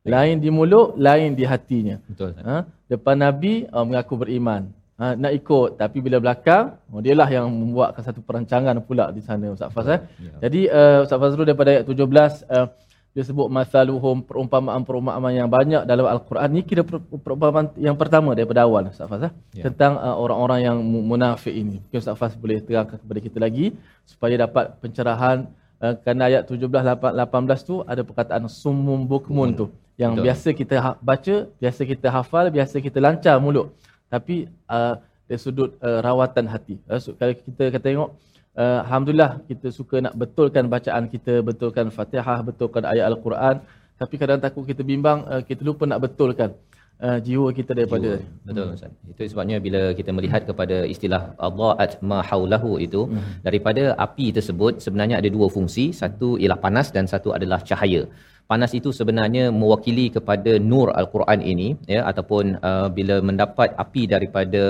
Lain 0.06 0.38
di 0.38 0.54
mulut, 0.54 0.94
lain 1.02 1.34
di 1.34 1.42
hatinya. 1.42 1.98
Betul. 2.06 2.38
Ha? 2.38 2.62
Depan 2.86 3.18
Nabi 3.18 3.66
uh, 3.74 3.82
mengaku 3.82 4.14
beriman. 4.22 4.70
Ha, 4.96 5.12
nak 5.12 5.36
ikut 5.36 5.76
tapi 5.76 6.00
bila 6.00 6.24
belakang 6.24 6.80
oh, 6.88 7.04
dialah 7.04 7.28
yang 7.28 7.52
membuatkan 7.52 8.00
satu 8.00 8.24
perancangan 8.24 8.80
pula 8.80 9.12
di 9.12 9.20
sana 9.20 9.52
Ustaz 9.52 9.68
Faz 9.76 9.92
eh. 9.92 10.00
Ya. 10.24 10.48
Jadi 10.48 10.62
uh, 10.72 11.04
Ustaz 11.04 11.20
Fazrul 11.20 11.44
daripada 11.44 11.76
ayat 11.76 11.84
17 11.84 12.00
uh, 12.00 12.72
dia 13.16 13.24
sebut 13.24 13.48
masaluhum 13.48 14.20
perumpamaan-perumpamaan 14.28 15.32
yang 15.32 15.48
banyak 15.48 15.88
dalam 15.88 16.04
al-Quran 16.04 16.52
ni 16.52 16.62
kira 16.68 16.84
per- 16.84 17.00
perumpamaan 17.00 17.72
yang 17.80 17.96
pertama 17.96 18.36
daripada 18.36 18.68
awal 18.68 18.92
Ustaz 18.92 19.08
Faz 19.08 19.24
eh? 19.24 19.32
Ya. 19.56 19.72
tentang 19.72 19.96
uh, 19.96 20.20
orang-orang 20.20 20.60
yang 20.68 20.78
mu- 20.84 21.00
munafik 21.00 21.56
ini. 21.56 21.80
Mungkin 21.80 22.00
Ustaz 22.04 22.20
Faz 22.20 22.36
boleh 22.36 22.60
terangkan 22.60 23.00
kepada 23.00 23.20
kita 23.24 23.38
lagi 23.40 23.72
supaya 24.04 24.36
dapat 24.36 24.76
pencerahan 24.84 25.48
uh, 25.80 25.96
kerana 26.04 26.28
ayat 26.28 26.44
17 26.44 26.68
8, 26.68 27.16
18 27.16 27.64
tu 27.64 27.76
ada 27.88 28.02
perkataan 28.04 28.44
summum 28.52 29.08
bukmun 29.08 29.56
tu 29.56 29.66
yang 29.96 30.12
Betul. 30.12 30.26
biasa 30.28 30.48
kita 30.52 30.76
ha- 30.84 31.00
baca, 31.00 31.36
biasa 31.56 31.82
kita 31.88 32.08
hafal, 32.12 32.52
biasa 32.52 32.76
kita 32.84 33.00
lancar 33.00 33.40
mulut. 33.40 33.72
Tapi 34.12 34.52
uh, 34.68 35.00
dari 35.24 35.40
sudut 35.40 35.80
uh, 35.80 36.04
rawatan 36.04 36.52
hati. 36.52 36.76
Uh, 36.84 37.00
so, 37.00 37.16
kalau 37.16 37.32
kita 37.32 37.72
kata 37.72 37.86
tengok 37.96 38.12
uh, 38.64 38.80
alhamdulillah 38.84 39.32
kita 39.50 39.68
suka 39.80 39.96
nak 40.06 40.14
betulkan 40.22 40.66
bacaan 40.76 41.06
kita, 41.14 41.34
betulkan 41.50 41.88
Fatihah, 41.98 42.40
betulkan 42.50 42.84
ayat 42.92 43.06
al-Quran, 43.12 43.56
tapi 44.02 44.16
kadang 44.22 44.40
takut 44.46 44.64
kita 44.72 44.82
bimbang 44.92 45.20
uh, 45.32 45.42
kita 45.50 45.62
lupa 45.70 45.84
nak 45.92 46.02
betulkan 46.06 46.52
uh, 47.06 47.18
jiwa 47.28 47.48
kita 47.58 47.72
daripada 47.80 48.10
Jiwa. 48.20 48.44
Betul 48.48 48.68
Ustaz. 48.76 48.92
Itu 49.12 49.22
sebabnya 49.32 49.58
bila 49.66 49.82
kita 50.00 50.12
melihat 50.18 50.42
kepada 50.50 50.78
istilah 50.94 51.22
Allah'at 51.48 51.92
ma 52.10 52.20
haulahu 52.30 52.72
itu 52.88 53.02
Hmm. 53.06 53.26
daripada 53.48 53.84
api 54.06 54.28
tersebut 54.38 54.74
sebenarnya 54.86 55.18
ada 55.22 55.30
dua 55.36 55.48
fungsi, 55.56 55.86
satu 56.02 56.30
ialah 56.42 56.60
panas 56.66 56.88
dan 56.96 57.06
satu 57.14 57.32
adalah 57.38 57.60
cahaya. 57.70 58.04
Panas 58.52 58.72
itu 58.78 58.90
sebenarnya 58.98 59.44
mewakili 59.62 60.06
kepada 60.16 60.52
nur 60.70 60.88
al-Quran 61.00 61.40
ini 61.52 61.68
ya 61.94 62.02
ataupun 62.12 62.44
uh, 62.70 62.88
bila 62.98 63.16
mendapat 63.30 63.70
api 63.84 64.04
daripada 64.14 64.64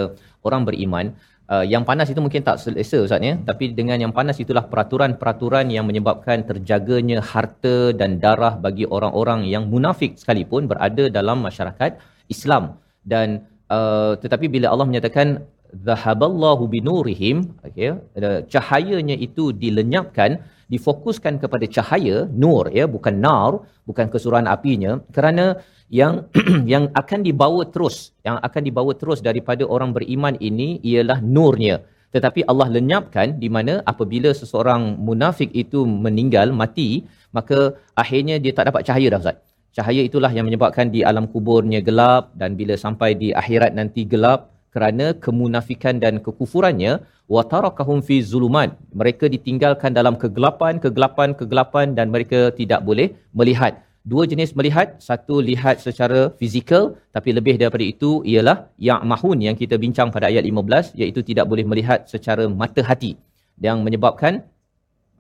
orang 0.47 0.63
beriman 0.69 1.05
Uh, 1.45 1.61
yang 1.61 1.83
panas 1.85 2.09
itu 2.09 2.17
mungkin 2.25 2.41
tak 2.41 2.57
selesa 2.57 2.97
Ustaz 3.05 3.21
ya. 3.21 3.37
Tapi 3.49 3.65
dengan 3.79 3.97
yang 4.03 4.13
panas 4.17 4.37
itulah 4.43 4.65
peraturan-peraturan 4.71 5.69
yang 5.75 5.85
menyebabkan 5.89 6.41
terjaganya 6.49 7.21
harta 7.31 7.93
dan 7.99 8.17
darah 8.23 8.53
bagi 8.65 8.85
orang-orang 8.97 9.45
yang 9.53 9.69
munafik 9.73 10.17
sekalipun 10.21 10.65
berada 10.71 11.05
dalam 11.17 11.45
masyarakat 11.47 12.01
Islam. 12.33 12.81
Dan 13.05 13.45
uh, 13.69 14.17
tetapi 14.23 14.49
bila 14.55 14.73
Allah 14.73 14.89
menyatakan 14.89 15.45
zahaballahu 15.87 16.65
binurihim 16.73 17.37
okey 17.67 17.93
uh, 17.93 18.39
cahayanya 18.53 19.15
itu 19.27 19.53
dilenyapkan 19.63 20.41
difokuskan 20.73 21.37
kepada 21.43 21.65
cahaya 21.75 22.25
nur 22.43 22.65
ya 22.73 22.85
bukan 22.95 23.15
nar 23.25 23.51
bukan 23.89 24.09
kesuruhan 24.13 24.49
apinya 24.49 24.97
kerana 25.15 25.61
yang 25.93 26.25
yang 26.73 26.89
akan 27.01 27.19
dibawa 27.27 27.61
terus 27.69 28.13
yang 28.25 28.37
akan 28.41 28.61
dibawa 28.65 28.91
terus 28.97 29.21
daripada 29.21 29.63
orang 29.75 29.93
beriman 29.93 30.37
ini 30.41 30.81
ialah 30.81 31.21
nurnya. 31.21 31.85
Tetapi 32.15 32.47
Allah 32.47 32.71
lenyapkan 32.71 33.35
di 33.43 33.51
mana 33.51 33.83
apabila 33.83 34.31
seseorang 34.31 34.95
munafik 35.07 35.51
itu 35.51 35.83
meninggal 35.83 36.55
mati 36.55 37.03
maka 37.35 37.75
akhirnya 37.91 38.39
dia 38.39 38.55
tak 38.55 38.71
dapat 38.71 38.87
cahaya 38.87 39.07
dah 39.13 39.19
Ustaz. 39.19 39.37
Cahaya 39.75 40.01
itulah 40.07 40.31
yang 40.31 40.47
menyebabkan 40.47 40.87
di 40.87 41.03
alam 41.03 41.27
kuburnya 41.27 41.83
gelap 41.83 42.31
dan 42.39 42.55
bila 42.55 42.79
sampai 42.79 43.11
di 43.19 43.35
akhirat 43.35 43.75
nanti 43.75 44.07
gelap 44.07 44.54
kerana 44.75 45.15
kemunafikan 45.25 45.95
dan 46.03 46.19
kekufurannya 46.25 46.93
wa 47.33 47.41
tarakahum 47.53 48.03
fi 48.07 48.19
zulumat. 48.31 48.75
Mereka 49.01 49.31
ditinggalkan 49.35 49.95
dalam 49.99 50.19
kegelapan 50.23 50.83
kegelapan 50.83 51.31
kegelapan 51.39 51.95
dan 51.97 52.11
mereka 52.15 52.51
tidak 52.59 52.83
boleh 52.89 53.15
melihat. 53.31 53.79
Dua 54.05 54.23
jenis 54.31 54.51
melihat 54.59 54.87
satu 55.01 55.41
lihat 55.49 55.81
secara 55.85 56.29
fizikal 56.39 56.83
tapi 57.15 57.33
lebih 57.37 57.55
daripada 57.61 57.85
itu 57.93 58.21
ialah 58.31 58.57
yang 58.77 59.01
mahun 59.11 59.39
yang 59.47 59.57
kita 59.61 59.81
bincang 59.83 60.13
pada 60.13 60.29
ayat 60.29 60.43
15 60.45 60.93
iaitu 61.01 61.25
tidak 61.29 61.49
boleh 61.49 61.65
melihat 61.71 62.05
secara 62.05 62.45
mata 62.61 62.83
hati. 62.85 63.17
Yang 63.57 63.77
menyebabkan 63.87 64.43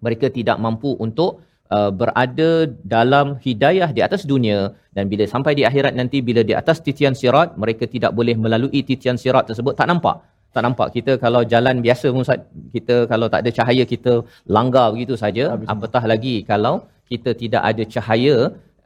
mereka 0.05 0.29
tidak 0.37 0.59
mampu 0.61 0.93
untuk 1.05 1.41
uh, 1.75 1.91
berada 1.99 2.49
dalam 2.95 3.35
hidayah 3.45 3.89
di 3.97 4.01
atas 4.07 4.23
dunia 4.31 4.59
dan 4.95 5.05
bila 5.11 5.23
sampai 5.33 5.53
di 5.59 5.63
akhirat 5.69 5.93
nanti 5.99 6.19
bila 6.29 6.41
di 6.49 6.53
atas 6.61 6.79
titian 6.85 7.15
sirat 7.21 7.57
mereka 7.63 7.83
tidak 7.95 8.11
boleh 8.19 8.35
melalui 8.45 8.81
titian 8.89 9.17
sirat 9.23 9.45
tersebut. 9.49 9.73
Tak 9.79 9.89
nampak. 9.91 10.17
Tak 10.55 10.63
nampak. 10.67 10.87
Kita 10.95 11.11
kalau 11.23 11.41
jalan 11.53 11.83
biasa 11.85 12.05
pun 12.15 12.23
Ustaz 12.25 12.41
kita 12.75 12.95
kalau 13.11 13.27
tak 13.33 13.43
ada 13.43 13.51
cahaya 13.57 13.83
kita 13.93 14.13
langgar 14.55 14.87
begitu 14.95 15.15
saja. 15.23 15.43
Habis 15.53 15.67
apatah 15.73 16.03
lagi 16.11 16.35
kalau 16.51 16.75
kita 17.11 17.31
tidak 17.41 17.63
ada 17.69 17.83
cahaya 17.95 18.35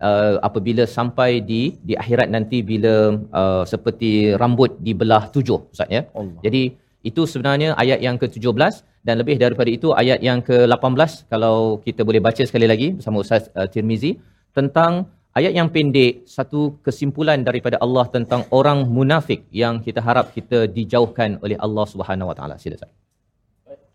uh, 0.08 0.34
apabila 0.48 0.84
sampai 0.98 1.32
di 1.52 1.62
di 1.88 1.94
akhirat 2.02 2.28
nanti 2.36 2.60
bila 2.72 2.96
uh, 3.42 3.64
seperti 3.74 4.12
rambut 4.42 4.82
dibelah 4.88 5.24
tujuh 5.36 5.60
Ustaz 5.74 5.90
ya. 5.98 6.02
Allah. 6.20 6.40
jadi 6.46 6.64
itu 7.04 7.24
sebenarnya 7.24 7.76
ayat 7.80 8.00
yang 8.04 8.16
ke-17 8.22 8.74
dan 9.08 9.16
lebih 9.22 9.40
daripada 9.40 9.70
itu 9.72 9.96
ayat 9.96 10.20
yang 10.20 10.40
ke-18 10.44 11.32
kalau 11.32 11.80
kita 11.86 12.04
boleh 12.04 12.20
baca 12.20 12.44
sekali 12.44 12.68
lagi 12.68 12.88
bersama 13.00 13.24
Ustaz 13.24 13.48
uh, 13.56 13.68
Tirmizi 13.72 14.20
tentang 14.52 15.08
ayat 15.40 15.54
yang 15.56 15.70
pendek 15.72 16.28
satu 16.28 16.76
kesimpulan 16.84 17.40
daripada 17.48 17.80
Allah 17.86 18.06
tentang 18.12 18.44
orang 18.52 18.84
munafik 18.98 19.48
yang 19.62 19.80
kita 19.80 20.04
harap 20.04 20.36
kita 20.36 20.68
dijauhkan 20.68 21.40
oleh 21.40 21.56
Allah 21.66 21.86
Subhanahu 21.88 22.30
Wa 22.32 22.36
Taala. 22.36 22.56
Sila 22.60 22.76
Ustaz. 22.76 22.92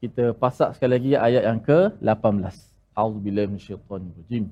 Kita 0.00 0.24
pasak 0.36 0.76
sekali 0.76 0.92
lagi 0.96 1.12
ayat 1.16 1.42
yang 1.48 1.60
ke-18. 1.68 2.56
A'udzubillahi 2.96 3.48
minasyaitonir 3.52 4.14
rajim. 4.20 4.44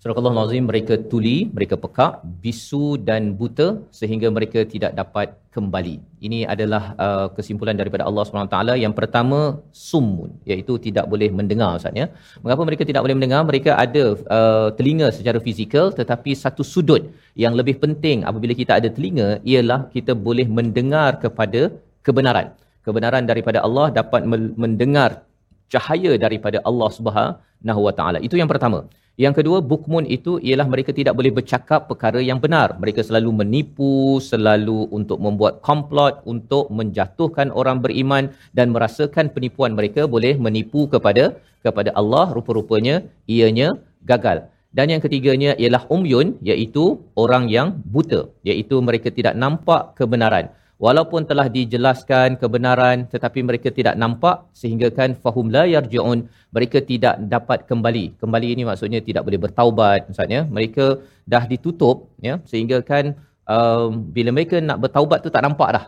Surah 0.04 0.20
Allah 0.20 0.36
Nazim 0.36 0.64
mereka 0.68 0.94
tuli, 1.10 1.48
mereka 1.56 1.76
pekak, 1.84 2.20
bisu 2.44 3.00
dan 3.08 3.22
buta 3.40 3.68
sehingga 3.98 4.28
mereka 4.36 4.60
tidak 4.72 4.92
dapat 4.98 5.28
kembali. 5.56 5.94
Ini 6.26 6.38
adalah 6.54 6.82
uh, 7.04 7.26
kesimpulan 7.36 7.72
daripada 7.80 8.04
Allah 8.08 8.20
SWT. 8.28 8.58
Yang 8.84 8.94
pertama, 8.98 9.38
summun, 9.72 10.30
iaitu 10.50 10.76
tidak 10.86 11.08
boleh 11.12 11.28
mendengar 11.38 11.80
Ustaz 11.80 11.96
ya. 12.00 12.06
Mengapa 12.44 12.62
mereka 12.68 12.84
tidak 12.90 13.00
boleh 13.04 13.16
mendengar? 13.16 13.40
Mereka 13.50 13.70
ada 13.84 14.02
uh, 14.36 14.68
telinga 14.76 15.08
secara 15.18 15.40
fizikal 15.46 15.88
tetapi 16.00 16.36
satu 16.44 16.60
sudut 16.72 17.08
yang 17.44 17.56
lebih 17.60 17.76
penting 17.84 18.28
apabila 18.28 18.52
kita 18.60 18.76
ada 18.80 18.90
telinga 18.96 19.28
ialah 19.52 19.88
kita 19.96 20.12
boleh 20.26 20.44
mendengar 20.58 21.16
kepada 21.24 21.72
kebenaran. 22.04 22.52
Kebenaran 22.84 23.24
daripada 23.24 23.64
Allah 23.64 23.88
dapat 24.00 24.28
mendengar 24.64 25.24
cahaya 25.72 26.12
daripada 26.26 26.60
Allah 26.68 26.90
Subhanahu 26.98 27.80
Wa 27.88 27.94
Taala. 27.96 28.20
Itu 28.28 28.36
yang 28.42 28.52
pertama. 28.52 28.84
Yang 29.14 29.34
kedua, 29.38 29.58
bukmun 29.62 30.10
itu 30.10 30.42
ialah 30.42 30.66
mereka 30.66 30.90
tidak 30.90 31.14
boleh 31.14 31.30
bercakap 31.30 31.86
perkara 31.86 32.18
yang 32.18 32.42
benar. 32.42 32.74
Mereka 32.82 32.98
selalu 32.98 33.30
menipu, 33.40 34.18
selalu 34.18 34.90
untuk 34.90 35.22
membuat 35.22 35.62
komplot 35.62 36.26
untuk 36.26 36.66
menjatuhkan 36.74 37.54
orang 37.54 37.78
beriman 37.78 38.34
dan 38.58 38.74
merasakan 38.74 39.30
penipuan 39.30 39.78
mereka 39.78 40.10
boleh 40.10 40.34
menipu 40.34 40.90
kepada 40.90 41.38
kepada 41.62 41.94
Allah. 41.94 42.26
Rupa-rupanya 42.34 43.06
ianya 43.30 43.78
gagal. 44.02 44.50
Dan 44.74 44.90
yang 44.90 44.98
ketiganya 44.98 45.54
ialah 45.62 45.86
umyun 45.94 46.34
iaitu 46.42 46.98
orang 47.14 47.46
yang 47.46 47.78
buta, 47.86 48.26
iaitu 48.42 48.82
mereka 48.82 49.14
tidak 49.14 49.38
nampak 49.38 49.94
kebenaran. 49.94 50.50
Walaupun 50.74 51.22
telah 51.30 51.46
dijelaskan 51.46 52.34
kebenaran 52.34 53.06
tetapi 53.06 53.46
mereka 53.46 53.70
tidak 53.70 53.94
nampak 53.94 54.50
sehingga 54.50 54.90
kan 54.90 55.14
fahum 55.14 55.46
la 55.46 55.64
yarjiun 55.70 56.26
mereka 56.50 56.82
tidak 56.82 57.14
dapat 57.34 57.62
kembali. 57.70 58.18
Kembali 58.18 58.48
ini 58.54 58.62
maksudnya 58.66 58.98
tidak 58.98 59.22
boleh 59.22 59.38
bertaubat 59.38 60.10
maksudnya 60.10 60.42
mereka 60.50 60.98
dah 61.22 61.46
ditutup 61.46 62.10
ya 62.18 62.42
sehingga 62.50 62.82
kan 62.82 63.14
um, 63.46 64.02
bila 64.10 64.34
mereka 64.34 64.58
nak 64.58 64.82
bertaubat 64.82 65.22
tu 65.22 65.30
tak 65.30 65.46
nampak 65.46 65.70
dah 65.78 65.84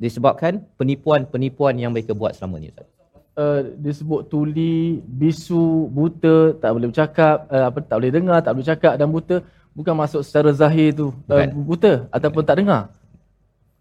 disebabkan 0.00 0.64
penipuan-penipuan 0.80 1.76
yang 1.78 1.92
mereka 1.94 2.16
buat 2.16 2.32
selama 2.34 2.56
ni 2.58 2.72
Ustaz. 2.72 2.88
uh, 3.36 3.60
disebut 3.78 4.26
tuli, 4.32 4.98
bisu, 5.04 5.86
buta, 5.92 6.56
tak 6.58 6.70
boleh 6.74 6.88
bercakap, 6.90 7.46
uh, 7.52 7.70
apa 7.70 7.78
tak 7.84 7.96
boleh 8.00 8.12
dengar, 8.12 8.38
tak 8.42 8.52
boleh 8.56 8.66
cakap 8.66 8.94
dan 8.98 9.08
buta 9.12 9.36
bukan 9.72 9.94
masuk 9.96 10.20
secara 10.26 10.50
zahir 10.52 10.92
tu 10.92 11.14
uh, 11.30 11.46
buta 11.52 12.08
ataupun 12.10 12.42
tak 12.42 12.64
dengar. 12.64 12.90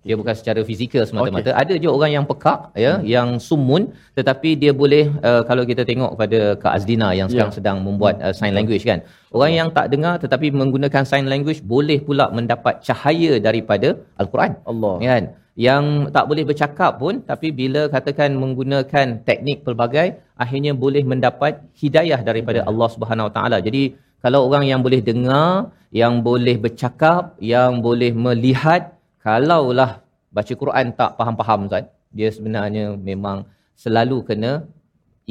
Dia 0.07 0.15
bukan 0.19 0.33
secara 0.39 0.59
fizikal 0.69 1.03
semata-mata. 1.09 1.49
Okay. 1.53 1.61
Ada 1.61 1.73
je 1.83 1.89
orang 1.97 2.11
yang 2.17 2.25
pekak 2.31 2.59
ya, 2.85 2.93
hmm. 2.97 3.05
yang 3.15 3.27
sumun 3.47 3.83
tetapi 4.17 4.49
dia 4.61 4.73
boleh 4.81 5.03
uh, 5.29 5.41
kalau 5.49 5.63
kita 5.71 5.85
tengok 5.89 6.11
pada 6.21 6.39
Kak 6.63 6.73
Azdina 6.77 7.09
yang 7.19 7.29
sekarang 7.29 7.53
Ya. 7.53 7.57
sedang 7.59 7.77
membuat 7.85 8.15
uh, 8.25 8.33
sign 8.39 8.53
language 8.57 8.83
kan. 8.89 8.99
Orang 9.35 9.51
yang 9.59 9.67
tak 9.77 9.85
dengar 9.93 10.13
tetapi 10.23 10.47
menggunakan 10.61 11.03
sign 11.11 11.25
language 11.33 11.61
boleh 11.73 11.99
pula 12.07 12.25
mendapat 12.37 12.81
cahaya 12.87 13.37
daripada 13.47 13.89
al-Quran. 14.21 14.51
Allah. 14.71 14.95
Kan? 15.05 15.23
Yang 15.67 15.83
tak 16.15 16.25
boleh 16.29 16.43
bercakap 16.49 16.91
pun 17.01 17.13
tapi 17.31 17.47
bila 17.61 17.81
katakan 17.95 18.33
menggunakan 18.43 19.07
teknik 19.27 19.57
pelbagai 19.67 20.07
akhirnya 20.43 20.73
boleh 20.83 21.03
mendapat 21.11 21.61
hidayah 21.81 22.19
daripada 22.29 22.59
Allah 22.69 22.89
Subhanahu 22.95 23.29
Wa 23.29 23.33
Taala. 23.37 23.59
Jadi 23.67 23.83
kalau 24.23 24.39
orang 24.47 24.65
yang 24.71 24.81
boleh 24.85 25.01
dengar, 25.09 25.73
yang 26.01 26.13
boleh 26.29 26.55
bercakap, 26.65 27.37
yang 27.53 27.81
boleh 27.85 28.11
melihat 28.25 28.81
kalaulah 29.23 29.91
baca 30.35 30.53
Quran 30.61 30.85
tak 30.99 31.11
faham-faham 31.17 31.59
Ustaz, 31.67 31.85
dia 32.17 32.29
sebenarnya 32.35 32.85
memang 33.09 33.37
selalu 33.83 34.17
kena 34.29 34.51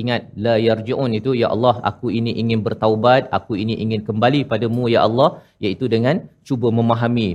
ingat 0.01 0.23
la 0.45 0.55
yarjiun 0.69 1.11
itu 1.19 1.31
ya 1.43 1.49
Allah 1.55 1.75
aku 1.91 2.09
ini 2.19 2.33
ingin 2.43 2.61
bertaubat, 2.67 3.23
aku 3.39 3.53
ini 3.63 3.75
ingin 3.85 4.01
kembali 4.09 4.41
padamu 4.51 4.85
ya 4.95 5.01
Allah 5.09 5.29
iaitu 5.65 5.87
dengan 5.95 6.17
cuba 6.49 6.69
memahami 6.79 7.29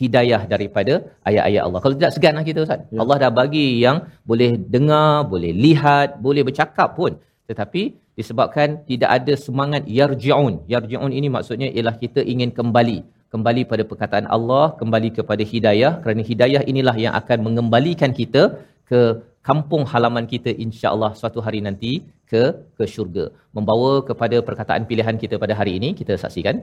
hidayah 0.00 0.42
daripada 0.52 0.94
ayat-ayat 1.28 1.62
Allah. 1.66 1.80
Kalau 1.84 1.94
tidak 1.98 2.12
seganlah 2.16 2.44
kita 2.48 2.60
Ustaz. 2.66 2.80
Ya. 2.94 2.98
Allah 3.02 3.16
dah 3.22 3.32
bagi 3.40 3.66
yang 3.84 4.08
boleh 4.30 4.50
dengar, 4.74 5.28
boleh 5.32 5.52
lihat, 5.64 6.16
boleh 6.26 6.42
bercakap 6.48 6.96
pun. 6.98 7.12
Tetapi 7.48 7.82
disebabkan 8.18 8.68
tidak 8.90 9.10
ada 9.16 9.34
semangat 9.46 9.82
yarjiun. 9.98 10.64
Yarjiun 10.72 11.12
ini 11.18 11.28
maksudnya 11.36 11.68
ialah 11.76 11.96
kita 12.04 12.20
ingin 12.32 12.50
kembali 12.58 12.98
kembali 13.32 13.62
pada 13.70 13.82
perkataan 13.90 14.26
Allah, 14.36 14.64
kembali 14.80 15.08
kepada 15.18 15.42
hidayah 15.52 15.92
kerana 16.02 16.22
hidayah 16.30 16.62
inilah 16.70 16.96
yang 17.04 17.14
akan 17.20 17.38
mengembalikan 17.46 18.12
kita 18.20 18.42
ke 18.90 19.00
kampung 19.48 19.82
halaman 19.92 20.24
kita 20.32 20.50
insya-Allah 20.64 21.10
suatu 21.20 21.40
hari 21.46 21.60
nanti 21.66 21.92
ke 22.30 22.42
ke 22.76 22.84
syurga. 22.94 23.24
Membawa 23.56 23.92
kepada 24.08 24.36
perkataan 24.48 24.84
pilihan 24.90 25.16
kita 25.22 25.36
pada 25.44 25.54
hari 25.60 25.72
ini 25.78 25.88
kita 26.00 26.14
saksikan 26.22 26.58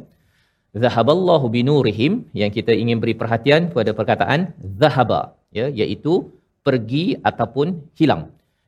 zahaballahu 0.84 1.46
binurihim 1.56 2.14
yang 2.42 2.52
kita 2.58 2.74
ingin 2.82 2.98
beri 3.04 3.16
perhatian 3.22 3.62
pada 3.78 3.92
perkataan 4.00 4.42
zahaba 4.82 5.22
ya 5.60 5.68
iaitu 5.82 6.14
pergi 6.68 7.06
ataupun 7.30 7.68
hilang. 8.00 8.24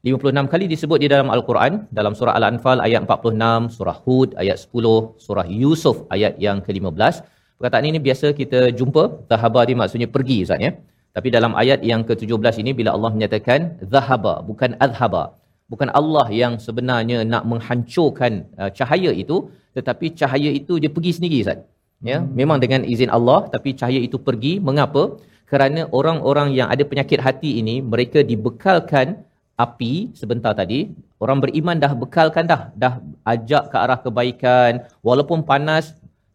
56 0.10 0.52
kali 0.54 0.66
disebut 0.74 1.00
di 1.04 1.08
dalam 1.14 1.30
Al-Quran 1.36 1.74
dalam 1.98 2.14
surah 2.20 2.34
Al-Anfal 2.40 2.80
ayat 2.86 3.02
46, 3.06 3.78
surah 3.78 3.98
Hud 4.06 4.30
ayat 4.42 4.58
10, 4.58 5.22
surah 5.26 5.46
Yusuf 5.62 5.98
ayat 6.16 6.34
yang 6.46 6.58
ke-15. 6.66 7.16
Perkataan 7.62 7.86
ini 7.90 8.00
biasa 8.06 8.28
kita 8.40 8.60
jumpa 8.80 9.30
zahaba 9.30 9.62
ni 9.70 9.74
maksudnya 9.80 10.10
pergi 10.16 10.38
Ustaz 10.46 10.66
ya. 10.66 10.72
Tapi 11.16 11.28
dalam 11.36 11.54
ayat 11.62 11.80
yang 11.90 12.02
ke-17 12.10 12.56
ini 12.64 12.72
bila 12.80 12.90
Allah 12.98 13.12
menyatakan 13.16 13.78
zahaba 13.94 14.34
bukan 14.50 14.74
adhaba. 14.86 15.38
Bukan 15.72 15.90
Allah 16.00 16.26
yang 16.42 16.54
sebenarnya 16.66 17.22
nak 17.34 17.44
menghancurkan 17.52 18.50
uh, 18.58 18.72
cahaya 18.78 19.12
itu 19.24 19.38
tetapi 19.78 20.10
cahaya 20.22 20.50
itu 20.60 20.82
dia 20.82 20.90
pergi 20.96 21.12
sendiri 21.18 21.38
Ustaz. 21.46 21.62
Ya, 22.10 22.18
memang 22.40 22.58
dengan 22.64 22.82
izin 22.82 23.14
Allah 23.18 23.46
tapi 23.54 23.78
cahaya 23.78 24.02
itu 24.08 24.18
pergi. 24.18 24.58
Mengapa? 24.70 25.04
Kerana 25.52 25.86
orang-orang 26.00 26.58
yang 26.58 26.68
ada 26.74 26.82
penyakit 26.82 27.22
hati 27.22 27.62
ini 27.62 27.78
mereka 27.94 28.26
dibekalkan 28.32 29.22
api 29.66 29.94
sebentar 30.20 30.54
tadi 30.62 30.80
orang 31.24 31.38
beriman 31.44 31.78
dah 31.84 31.94
bekalkan 32.04 32.46
dah 32.52 32.62
dah 32.84 32.94
ajak 33.34 33.64
ke 33.72 33.78
arah 33.84 34.00
kebaikan 34.06 34.72
walaupun 35.08 35.46
panas 35.50 35.94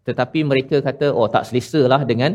tetapi 0.08 0.40
mereka 0.50 0.76
kata 0.88 1.06
oh 1.18 1.28
tak 1.34 1.44
selesa 1.48 1.82
lah 1.92 2.02
dengan 2.10 2.30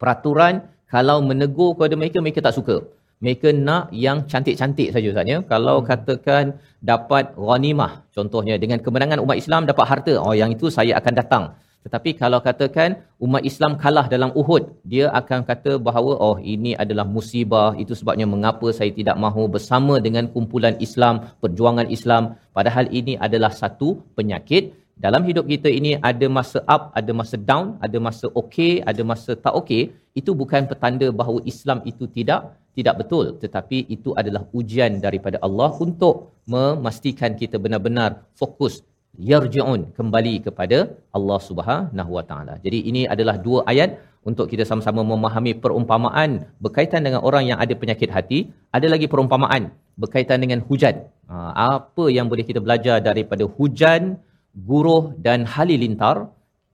peraturan 0.00 0.54
kalau 0.94 1.18
menegur 1.28 1.70
kepada 1.74 1.94
mereka 2.00 2.18
mereka 2.24 2.40
tak 2.46 2.56
suka 2.58 2.76
mereka 3.24 3.48
nak 3.66 3.84
yang 4.04 4.18
cantik-cantik 4.30 4.88
saja 4.94 5.08
Ustaz 5.12 5.26
ya. 5.32 5.38
Kalau 5.52 5.76
hmm. 5.80 5.86
katakan 5.90 6.44
dapat 6.90 7.24
ghanimah 7.46 7.92
contohnya 8.16 8.54
dengan 8.62 8.78
kemenangan 8.84 9.22
umat 9.24 9.36
Islam 9.42 9.62
dapat 9.70 9.86
harta, 9.90 10.14
oh 10.26 10.34
yang 10.40 10.50
itu 10.56 10.68
saya 10.76 10.92
akan 11.00 11.14
datang. 11.20 11.44
Tetapi 11.84 12.10
kalau 12.20 12.38
katakan 12.40 12.90
umat 13.24 13.42
Islam 13.50 13.72
kalah 13.82 14.04
dalam 14.12 14.30
Uhud, 14.40 14.62
dia 14.92 15.06
akan 15.20 15.40
kata 15.48 15.72
bahawa 15.86 16.12
oh 16.26 16.36
ini 16.54 16.72
adalah 16.82 17.04
musibah, 17.16 17.70
itu 17.82 17.92
sebabnya 18.00 18.26
mengapa 18.34 18.68
saya 18.78 18.88
tidak 18.98 19.16
mahu 19.24 19.42
bersama 19.54 20.00
dengan 20.06 20.24
kumpulan 20.34 20.76
Islam, 20.86 21.14
perjuangan 21.44 21.88
Islam. 21.96 22.40
Padahal 22.56 22.88
ini 23.00 23.14
adalah 23.26 23.52
satu 23.52 24.00
penyakit. 24.16 24.72
Dalam 24.94 25.22
hidup 25.28 25.44
kita 25.50 25.68
ini 25.68 25.98
ada 25.98 26.26
masa 26.30 26.62
up, 26.74 26.94
ada 26.94 27.10
masa 27.10 27.36
down, 27.36 27.74
ada 27.82 27.98
masa 27.98 28.26
okey, 28.30 28.82
ada 28.86 29.02
masa 29.02 29.34
tak 29.34 29.54
okey. 29.60 29.90
Itu 30.14 30.30
bukan 30.38 30.70
petanda 30.70 31.10
bahawa 31.10 31.42
Islam 31.42 31.82
itu 31.82 32.06
tidak 32.06 32.54
tidak 32.74 32.94
betul 33.00 33.24
tetapi 33.42 33.86
itu 33.96 34.10
adalah 34.20 34.42
ujian 34.58 34.98
daripada 34.98 35.38
Allah 35.46 35.70
untuk 35.86 36.34
memastikan 36.54 37.38
kita 37.40 37.56
benar-benar 37.64 38.26
fokus 38.34 38.82
yarji'un 39.30 39.94
kembali 39.98 40.34
kepada 40.46 40.78
Allah 41.16 41.38
Subhanahu 41.48 42.10
Wa 42.18 42.24
Taala. 42.30 42.54
Jadi 42.58 42.78
ini 42.90 43.02
adalah 43.14 43.38
dua 43.38 43.62
ayat 43.72 43.94
untuk 44.26 44.50
kita 44.50 44.66
sama-sama 44.66 45.06
memahami 45.06 45.54
perumpamaan 45.62 46.30
berkaitan 46.64 47.06
dengan 47.06 47.20
orang 47.28 47.44
yang 47.50 47.58
ada 47.64 47.74
penyakit 47.78 48.10
hati, 48.10 48.50
ada 48.74 48.86
lagi 48.90 49.06
perumpamaan 49.06 49.70
berkaitan 49.94 50.42
dengan 50.42 50.58
hujan. 50.66 51.06
Ha, 51.30 51.36
apa 51.78 52.04
yang 52.10 52.26
boleh 52.26 52.42
kita 52.42 52.58
belajar 52.58 52.98
daripada 53.08 53.46
hujan, 53.46 54.18
guruh 54.53 55.13
dan 55.17 55.45
halilintar? 55.45 56.29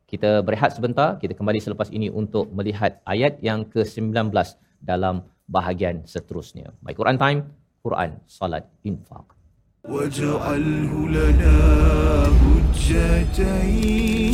Kita 0.06 0.46
berehat 0.46 0.78
sebentar, 0.78 1.18
kita 1.18 1.34
kembali 1.34 1.60
selepas 1.60 1.90
ini 1.90 2.08
untuk 2.14 2.54
melihat 2.54 3.02
ayat 3.10 3.42
yang 3.42 3.66
ke-19 3.66 4.32
dalam 4.80 5.26
bahagian 5.50 6.06
seterusnya. 6.06 6.74
My 6.86 6.94
Quran 6.94 7.18
Time, 7.18 7.40
Quran, 7.82 8.22
Salat, 8.26 8.66
Infaq. 8.86 9.36
واجعله 9.86 10.94
لنا 11.10 11.58
حجتين 12.66 14.29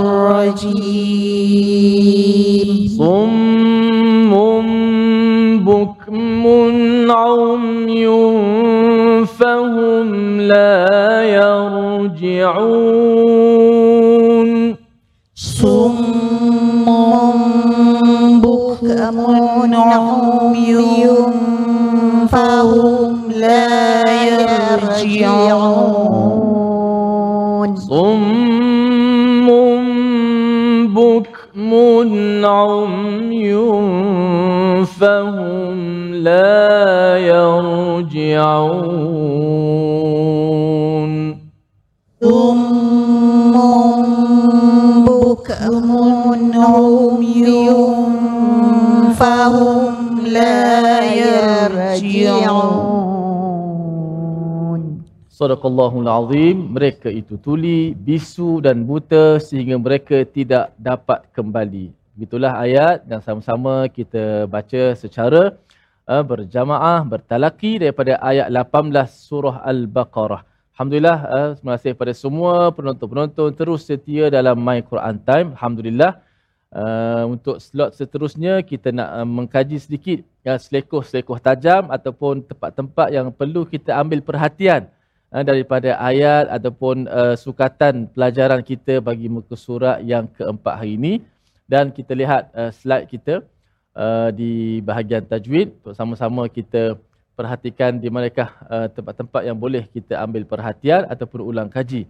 الرجيم. 0.00 1.19
Sadaqallahul 55.80 56.12
Azim, 56.12 56.56
mereka 56.76 57.08
itu 57.08 57.40
tuli, 57.40 57.96
bisu 57.96 58.60
dan 58.60 58.84
buta 58.84 59.40
sehingga 59.40 59.80
mereka 59.80 60.28
tidak 60.28 60.76
dapat 60.76 61.24
kembali. 61.32 61.88
Itulah 62.20 62.52
ayat 62.60 63.08
yang 63.08 63.24
sama-sama 63.24 63.88
kita 63.88 64.44
baca 64.44 64.92
secara 64.92 65.56
uh, 66.04 66.20
berjamaah, 66.20 67.00
bertalaki 67.08 67.80
daripada 67.80 68.20
ayat 68.20 68.52
18 68.52 68.92
surah 69.08 69.64
Al-Baqarah. 69.64 70.44
Alhamdulillah, 70.76 71.18
uh, 71.24 71.48
terima 71.56 71.72
kasih 71.80 71.96
kepada 71.96 72.12
semua 72.12 72.68
penonton-penonton 72.76 73.48
terus 73.56 73.88
setia 73.88 74.28
dalam 74.28 74.60
My 74.60 74.84
Quran 74.84 75.16
Time. 75.24 75.56
Alhamdulillah. 75.56 76.20
Uh, 76.70 77.24
untuk 77.32 77.56
slot 77.56 77.96
seterusnya 77.96 78.60
kita 78.62 78.92
nak 78.92 79.08
uh, 79.16 79.26
mengkaji 79.26 79.80
sedikit 79.80 80.20
ya, 80.44 80.60
selekoh-selekoh 80.60 81.40
tajam 81.40 81.88
ataupun 81.88 82.44
tempat-tempat 82.46 83.08
yang 83.10 83.32
perlu 83.32 83.64
kita 83.64 83.96
ambil 83.96 84.22
perhatian 84.22 84.86
uh, 85.30 85.44
daripada 85.46 85.96
ayat 85.98 86.50
ataupun 86.50 87.06
uh, 87.06 87.34
sukatan 87.38 88.10
pelajaran 88.10 88.60
kita 88.60 88.98
bagi 88.98 89.30
muka 89.30 89.54
surat 89.54 90.02
yang 90.02 90.26
keempat 90.26 90.74
hari 90.82 90.98
ini. 90.98 91.14
Dan 91.70 91.94
kita 91.94 92.12
lihat 92.18 92.50
uh, 92.50 92.74
slide 92.74 93.06
kita 93.06 93.46
uh, 93.94 94.28
di 94.34 94.82
bahagian 94.82 95.22
tajwid. 95.22 95.70
Untuk 95.80 95.94
sama-sama 95.94 96.50
kita 96.50 96.98
perhatikan 97.38 97.96
di 97.96 98.10
manakah 98.12 98.52
uh, 98.68 98.86
tempat-tempat 98.90 99.42
yang 99.46 99.56
boleh 99.56 99.86
kita 99.88 100.18
ambil 100.20 100.44
perhatian 100.44 101.06
ataupun 101.08 101.40
ulang 101.40 101.70
kaji. 101.72 102.04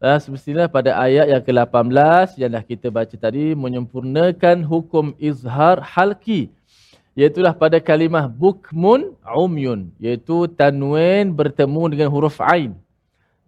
Uh, 0.00 0.16
semestinya 0.16 0.64
pada 0.64 0.96
ayat 0.96 1.28
yang 1.28 1.42
ke-18 1.44 2.40
yang 2.40 2.50
dah 2.56 2.64
kita 2.64 2.88
baca 2.88 3.12
tadi 3.12 3.52
menyempurnakan 3.52 4.64
hukum 4.64 5.12
izhar 5.20 5.84
halki 5.84 6.48
iaitulah 7.20 7.52
pada 7.52 7.76
kalimah 7.78 8.24
bukmun 8.26 9.12
umyun. 9.28 9.92
Iaitu 10.00 10.48
tanwin 10.56 11.36
bertemu 11.36 11.82
dengan 11.92 12.08
huruf 12.08 12.40
ain. 12.40 12.72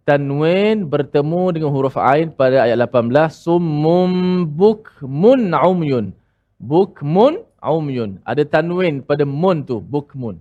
Tanwin 0.05 0.85
bertemu 0.93 1.43
dengan 1.57 1.71
huruf 1.73 1.97
ain 1.97 2.29
pada 2.29 2.69
ayat 2.69 2.77
18 2.77 3.33
summum 3.33 4.45
bukmun 4.45 5.57
umyun. 5.57 6.13
Bukmun 6.61 7.41
umyun. 7.65 8.21
Ada 8.29 8.45
tanwin 8.45 9.01
pada 9.01 9.25
mun 9.25 9.65
tu 9.65 9.81
bukmun. 9.81 10.37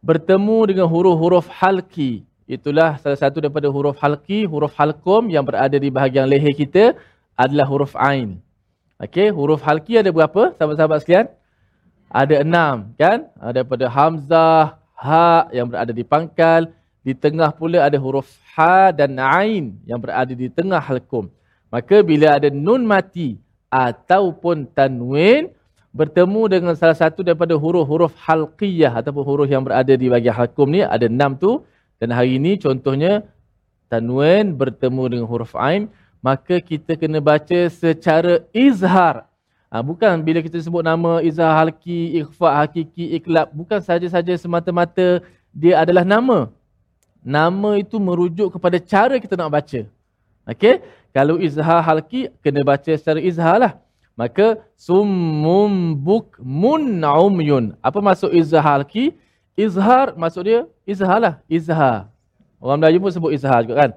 Bertemu 0.00 0.58
dengan 0.72 0.86
huruf-huruf 0.88 1.46
halki. 1.50 2.24
Itulah 2.48 2.98
salah 2.98 3.20
satu 3.20 3.38
daripada 3.38 3.70
huruf 3.70 4.00
halki 4.02 4.48
huruf 4.48 4.74
halkum 4.74 5.30
yang 5.30 5.46
berada 5.46 5.78
di 5.78 5.88
bahagian 5.94 6.26
leher 6.26 6.50
kita 6.56 6.98
adalah 7.38 7.66
huruf 7.70 7.94
ain. 7.94 8.42
Okey 8.98 9.30
huruf 9.30 9.62
halki 9.62 9.98
ada 9.98 10.10
berapa? 10.10 10.54
Sahabat-sahabat 10.58 10.98
sekalian 11.02 11.26
ada 12.12 12.44
enam 12.44 12.92
kan 13.00 13.24
daripada 13.56 13.88
hamzah 13.88 14.76
ha 14.92 15.48
yang 15.48 15.66
berada 15.66 15.90
di 15.96 16.04
pangkal 16.04 16.68
di 17.00 17.16
tengah 17.16 17.50
pula 17.50 17.88
ada 17.88 17.96
huruf 17.96 18.28
ha 18.54 18.92
dan 18.92 19.16
ain 19.16 19.74
yang 19.88 19.98
berada 19.98 20.30
di 20.36 20.46
tengah 20.52 20.78
halkum. 20.78 21.32
Maka 21.72 22.04
bila 22.04 22.36
ada 22.36 22.52
nun 22.52 22.84
mati 22.84 23.40
ataupun 23.72 24.68
tanwin 24.76 25.48
bertemu 25.96 26.42
dengan 26.52 26.74
salah 26.76 26.96
satu 26.96 27.24
daripada 27.24 27.56
huruf-huruf 27.56 28.12
halqiyah 28.20 28.92
ataupun 28.92 29.24
huruf 29.24 29.48
yang 29.48 29.64
berada 29.64 29.92
di 29.96 30.06
bahagian 30.12 30.36
halkum 30.36 30.68
ni 30.68 30.84
ada 30.84 31.08
enam 31.08 31.32
tu 31.36 31.64
dan 31.96 32.12
hari 32.12 32.36
ini 32.36 32.60
contohnya 32.60 33.24
tanwin 33.88 34.52
bertemu 34.52 35.02
dengan 35.16 35.26
huruf 35.28 35.52
ain 35.56 35.88
maka 36.22 36.62
kita 36.62 36.94
kena 36.94 37.18
baca 37.18 37.66
secara 37.72 38.46
izhar. 38.54 39.26
Ha, 39.72 39.80
bukan 39.80 40.20
bila 40.20 40.44
kita 40.44 40.60
sebut 40.60 40.84
nama 40.84 41.24
izhar 41.24 41.48
halki, 41.56 42.20
ikhfa 42.20 42.60
hakiki, 42.60 43.16
iklab 43.16 43.48
bukan 43.56 43.80
saja-saja 43.80 44.36
semata-mata 44.36 45.24
dia 45.48 45.80
adalah 45.80 46.04
nama 46.04 46.52
nama 47.22 47.78
itu 47.78 47.96
merujuk 48.02 48.52
kepada 48.58 48.76
cara 48.82 49.16
kita 49.22 49.38
nak 49.38 49.48
baca. 49.48 49.86
Okey? 50.44 50.82
Kalau 51.14 51.38
izhar 51.38 51.78
halki 51.80 52.28
kena 52.42 52.66
baca 52.66 52.90
secara 52.90 53.22
izhar 53.22 53.56
lah. 53.62 53.72
Maka 54.12 54.60
summum 54.76 55.96
bukmun 55.96 57.00
umyun. 57.00 57.72
Apa 57.80 58.02
maksud 58.02 58.34
izhar 58.34 58.60
halki? 58.60 59.16
Izhar 59.56 60.12
maksud 60.18 60.42
dia 60.44 60.60
izhar 60.84 61.16
lah. 61.22 61.34
Izhar. 61.48 62.10
Orang 62.60 62.82
Melayu 62.82 62.98
pun 63.00 63.14
sebut 63.14 63.32
izhar 63.32 63.62
juga 63.64 63.86
kan. 63.86 63.90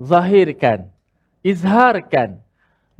Zahirkan. 0.00 0.88
Izharkan. 1.44 2.40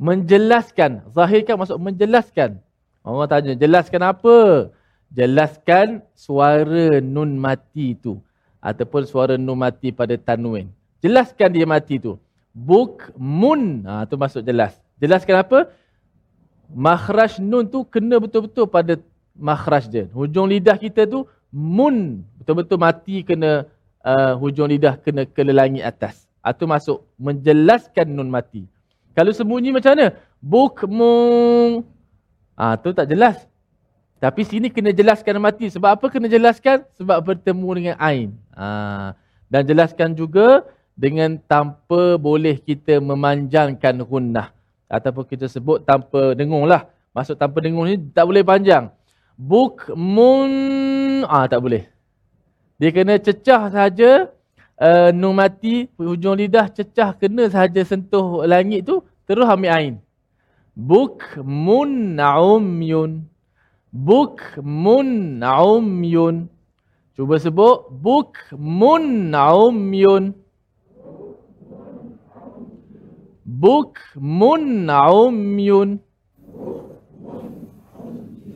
Menjelaskan. 0.01 1.13
Zahirkan 1.13 1.61
maksud 1.61 1.77
menjelaskan. 1.77 2.57
Orang 3.05 3.29
tanya, 3.29 3.53
jelaskan 3.53 4.01
apa? 4.01 4.37
Jelaskan 5.13 6.01
suara 6.17 6.97
nun 6.97 7.37
mati 7.37 7.93
itu 7.93 8.17
ataupun 8.61 9.05
suara 9.05 9.37
nun 9.37 9.57
mati 9.61 9.93
pada 9.93 10.17
tanwin. 10.17 10.73
Jelaskan 11.05 11.53
dia 11.53 11.69
mati 11.69 12.01
tu. 12.01 12.17
Buk 12.49 13.13
mun. 13.13 13.85
Ha, 13.85 14.09
tu 14.09 14.17
masuk 14.17 14.41
jelas. 14.41 14.77
Jelaskan 14.97 15.41
apa? 15.41 15.69
Makhraj 16.71 17.37
nun 17.37 17.69
tu 17.69 17.85
kena 17.85 18.17
betul-betul 18.17 18.65
pada 18.65 18.97
makhraj 19.37 19.85
dia. 19.85 20.05
Hujung 20.13 20.49
lidah 20.49 20.77
kita 20.81 21.05
tu 21.05 21.29
mun. 21.53 22.25
Betul-betul 22.41 22.77
mati 22.81 23.21
kena 23.21 23.69
uh, 24.01 24.33
hujung 24.37 24.69
lidah 24.69 24.97
kena 24.97 25.29
ke 25.29 25.41
langit 25.45 25.85
atas. 25.85 26.25
Itu 26.41 26.65
ha, 26.65 26.73
masuk 26.77 26.97
menjelaskan 27.21 28.07
nun 28.09 28.29
mati. 28.29 28.65
Kalau 29.11 29.31
sembunyi 29.35 29.75
macam 29.75 29.91
mana? 29.95 30.15
Buk 30.39 30.87
mung. 30.87 31.83
Ah 32.55 32.75
ha, 32.75 32.79
tu 32.79 32.95
tak 32.95 33.11
jelas. 33.11 33.47
Tapi 34.21 34.45
sini 34.45 34.69
kena 34.69 34.93
jelaskan 34.93 35.41
mati. 35.41 35.67
Sebab 35.67 35.97
apa 35.97 36.05
kena 36.13 36.29
jelaskan? 36.29 36.85
Sebab 36.95 37.17
bertemu 37.25 37.69
dengan 37.73 37.95
ain. 37.97 38.29
Ha. 38.53 39.17
Dan 39.49 39.61
jelaskan 39.65 40.13
juga 40.13 40.63
dengan 40.93 41.41
tanpa 41.49 42.21
boleh 42.21 42.61
kita 42.61 43.01
memanjangkan 43.01 44.05
hunnah. 44.05 44.53
Ataupun 44.85 45.25
kita 45.25 45.49
sebut 45.49 45.81
tanpa 45.81 46.37
dengung 46.37 46.69
lah. 46.69 46.85
Maksud 47.17 47.35
tanpa 47.35 47.65
dengung 47.65 47.89
ni 47.89 47.97
tak 47.97 48.29
boleh 48.29 48.45
panjang. 48.45 48.93
Buk 49.35 49.89
mun. 49.97 51.25
Ah 51.25 51.49
tak 51.49 51.59
boleh. 51.65 51.89
Dia 52.77 52.93
kena 52.93 53.17
cecah 53.17 53.73
saja. 53.73 54.29
Uh, 54.81 55.13
nun 55.13 55.37
mati, 55.37 55.85
hujung 55.93 56.33
lidah 56.41 56.65
cecah 56.73 57.13
kena 57.13 57.45
saja 57.53 57.85
sentuh 57.85 58.41
langit 58.49 58.81
tu. 58.81 59.05
Terus 59.29 59.45
ambil 59.45 59.69
ain. 59.77 59.95
Buk 60.73 61.21
mun 61.45 62.17
umyun. 62.17 63.29
Bukmun 63.91 65.37
umyun. 65.43 66.47
Cuba 67.11 67.35
sebut 67.37 67.91
bukmun 67.91 69.35
umyun. 69.35 70.31
Bukmun 73.43 74.87
umyun. 74.89 75.99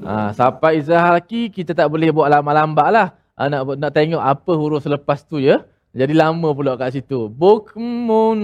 Ha, 0.06 0.32
sampai 0.32 0.80
izah 0.80 1.20
lagi 1.20 1.52
kita 1.52 1.76
tak 1.76 1.92
boleh 1.92 2.16
buat 2.16 2.32
lambat-lambat 2.32 2.88
lah. 2.96 3.08
Ha, 3.36 3.52
nak, 3.52 3.76
nak 3.76 3.92
tengok 3.92 4.24
apa 4.24 4.52
huruf 4.56 4.88
selepas 4.88 5.20
tu 5.28 5.44
ya. 5.44 5.68
Jadi 5.96 6.12
lama 6.12 6.52
pula 6.52 6.76
kat 6.76 7.00
situ. 7.00 7.32
Bukmun. 7.32 8.40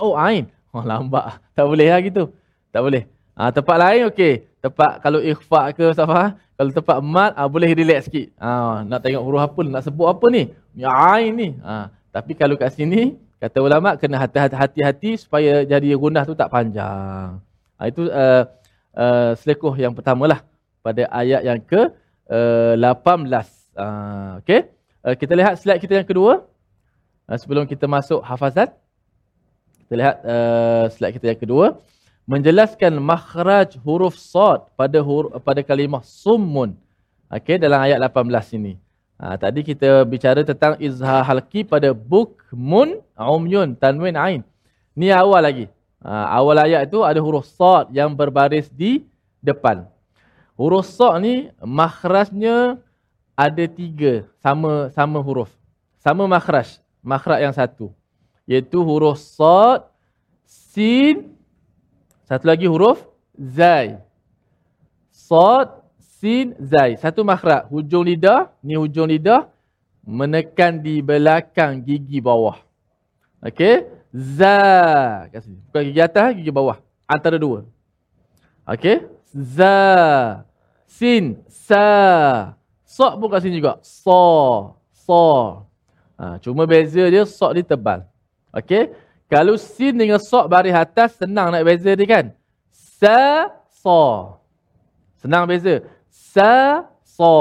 Oh, 0.00 0.16
ain. 0.16 0.48
Oh, 0.72 0.80
lambat. 0.80 1.36
Tak 1.52 1.68
boleh 1.68 1.92
lah 1.92 2.00
gitu. 2.00 2.32
Tak 2.72 2.80
boleh. 2.80 3.04
Ha, 3.36 3.52
tempat 3.52 3.76
lain 3.76 4.08
okey. 4.08 4.48
Tempat 4.64 5.04
kalau 5.04 5.20
ikhfa 5.20 5.74
ke 5.76 5.92
Safa, 5.92 6.38
kalau 6.56 6.70
tempat 6.72 6.96
mat 7.04 7.32
ah, 7.36 7.44
boleh 7.44 7.68
relax 7.76 8.08
sikit. 8.08 8.32
Ha, 8.40 8.80
nak 8.88 9.04
tengok 9.04 9.20
huruf 9.20 9.42
apa, 9.44 9.60
nak 9.68 9.84
sebut 9.84 10.08
apa 10.08 10.26
ni? 10.32 10.48
Ya 10.72 10.88
ain 10.88 11.36
ni. 11.36 11.48
Ha, 11.60 11.92
tapi 12.08 12.32
kalau 12.32 12.56
kat 12.56 12.72
sini 12.72 13.20
kata 13.36 13.58
ulama 13.58 13.98
kena 13.98 14.22
hati-hati 14.22 15.18
supaya 15.18 15.66
jadi 15.66 15.92
gundah 15.98 16.24
tu 16.24 16.32
tak 16.32 16.48
panjang. 16.48 17.36
Ha, 17.76 17.80
itu 17.90 18.06
uh, 18.08 18.46
uh, 18.94 19.30
selekoh 19.36 19.74
yang 19.76 19.92
pertama 19.92 20.24
lah 20.30 20.40
pada 20.80 21.04
ayat 21.10 21.42
yang 21.44 21.60
ke 21.60 21.92
uh, 22.30 22.74
18. 22.78 23.28
Ha, 23.76 23.86
okay. 24.40 24.70
Uh, 25.02 25.18
kita 25.18 25.34
lihat 25.34 25.58
slide 25.58 25.82
kita 25.82 26.00
yang 26.00 26.08
kedua. 26.08 26.46
Uh, 27.26 27.38
sebelum 27.38 27.64
kita 27.64 27.86
masuk 27.86 28.20
hafazat. 28.24 28.74
Kita 29.84 29.94
lihat 29.98 30.16
uh, 30.24 30.84
slide 30.90 31.14
kita 31.16 31.26
yang 31.32 31.40
kedua 31.40 31.66
menjelaskan 32.26 33.02
makhraj 33.02 33.74
huruf 33.82 34.14
sad 34.14 34.62
pada 34.78 35.02
huruf, 35.02 35.34
pada 35.42 35.60
kalimah 35.62 36.02
summun. 36.06 36.78
Okey 37.32 37.58
dalam 37.58 37.80
ayat 37.82 37.98
18 37.98 38.58
ini. 38.60 38.76
Ha, 39.16 39.38
tadi 39.38 39.62
kita 39.62 40.02
bicara 40.02 40.42
tentang 40.42 40.74
izhar 40.82 41.22
halki 41.22 41.62
pada 41.62 41.94
bukmun 41.94 42.98
umyun 43.14 43.78
tanwin 43.78 44.18
ain. 44.18 44.42
Ni 44.98 45.14
awal 45.14 45.40
lagi. 45.46 45.66
Ha, 46.02 46.34
awal 46.36 46.58
ayat 46.58 46.90
tu 46.90 47.06
ada 47.06 47.22
huruf 47.22 47.46
sad 47.46 47.88
yang 47.94 48.12
berbaris 48.12 48.66
di 48.68 49.06
depan. 49.38 49.86
Huruf 50.58 50.90
sad 50.90 51.22
ni 51.22 51.54
makhrajnya 51.62 52.82
ada 53.38 53.64
tiga 53.70 54.26
sama 54.42 54.90
sama 54.92 55.22
huruf. 55.22 55.50
Sama 56.02 56.26
makhraj. 56.26 56.81
Makhraj 57.02 57.42
yang 57.42 57.54
satu. 57.54 57.90
Iaitu 58.46 58.78
huruf 58.82 59.18
sad, 59.18 59.86
sin, 60.46 61.34
satu 62.26 62.46
lagi 62.46 62.70
huruf 62.70 63.02
zai. 63.34 63.98
Sad, 65.10 65.82
sin, 65.98 66.54
zai. 66.62 66.94
Satu 66.98 67.26
makhraj. 67.26 67.66
Hujung 67.68 68.06
lidah, 68.06 68.54
ni 68.62 68.78
hujung 68.78 69.10
lidah 69.10 69.50
menekan 70.06 70.82
di 70.82 70.98
belakang 71.02 71.82
gigi 71.82 72.18
bawah. 72.18 72.58
Okey? 73.42 73.86
Za. 74.14 74.58
Kat 75.30 75.42
sini. 75.46 75.58
Bukan 75.70 75.82
gigi 75.90 76.00
atas, 76.02 76.28
gigi 76.38 76.52
bawah. 76.54 76.78
Antara 77.06 77.38
dua. 77.38 77.66
Okey? 78.66 79.06
Za. 79.34 79.78
Sin. 80.86 81.42
Sa. 81.50 81.86
Sok 82.86 83.18
pun 83.18 83.28
kat 83.30 83.42
sini 83.42 83.58
juga. 83.58 83.78
So. 83.82 84.20
So. 84.92 85.64
Ha, 86.16 86.38
cuma 86.38 86.68
beza 86.68 87.02
dia 87.08 87.24
sok 87.24 87.58
dia 87.58 87.64
tebal. 87.64 88.04
Okey? 88.52 88.92
Kalau 89.26 89.56
sin 89.56 89.96
dengan 89.96 90.20
sok 90.20 90.44
baris 90.44 90.76
atas 90.76 91.16
senang 91.16 91.48
nak 91.48 91.64
beza 91.64 91.92
dia 91.96 92.06
kan? 92.06 92.26
Sa. 92.70 93.48
So. 93.80 94.36
Senang 95.18 95.48
beza. 95.48 95.82
Sa. 96.12 96.84
So. 97.02 97.32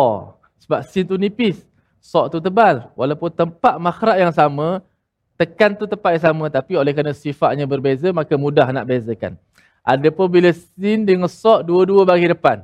Sebab 0.63 0.87
sin 0.87 1.03
tu 1.03 1.19
nipis. 1.19 1.59
Sok 1.99 2.31
tu 2.31 2.37
tebal. 2.39 2.87
Walaupun 2.95 3.29
tempat 3.29 3.75
makhraj 3.75 4.23
yang 4.23 4.31
sama, 4.31 4.79
tekan 5.35 5.75
tu 5.75 5.83
tempat 5.83 6.15
yang 6.15 6.25
sama 6.31 6.45
tapi 6.47 6.77
oleh 6.79 6.93
kerana 6.95 7.11
sifatnya 7.11 7.65
berbeza 7.65 8.09
maka 8.15 8.33
mudah 8.39 8.71
nak 8.71 8.87
bezakan. 8.87 9.35
Adapun 9.81 10.29
bila 10.29 10.53
sin 10.53 11.03
dengan 11.03 11.27
sok 11.27 11.65
dua-dua 11.65 12.05
bagi 12.05 12.29
depan. 12.29 12.61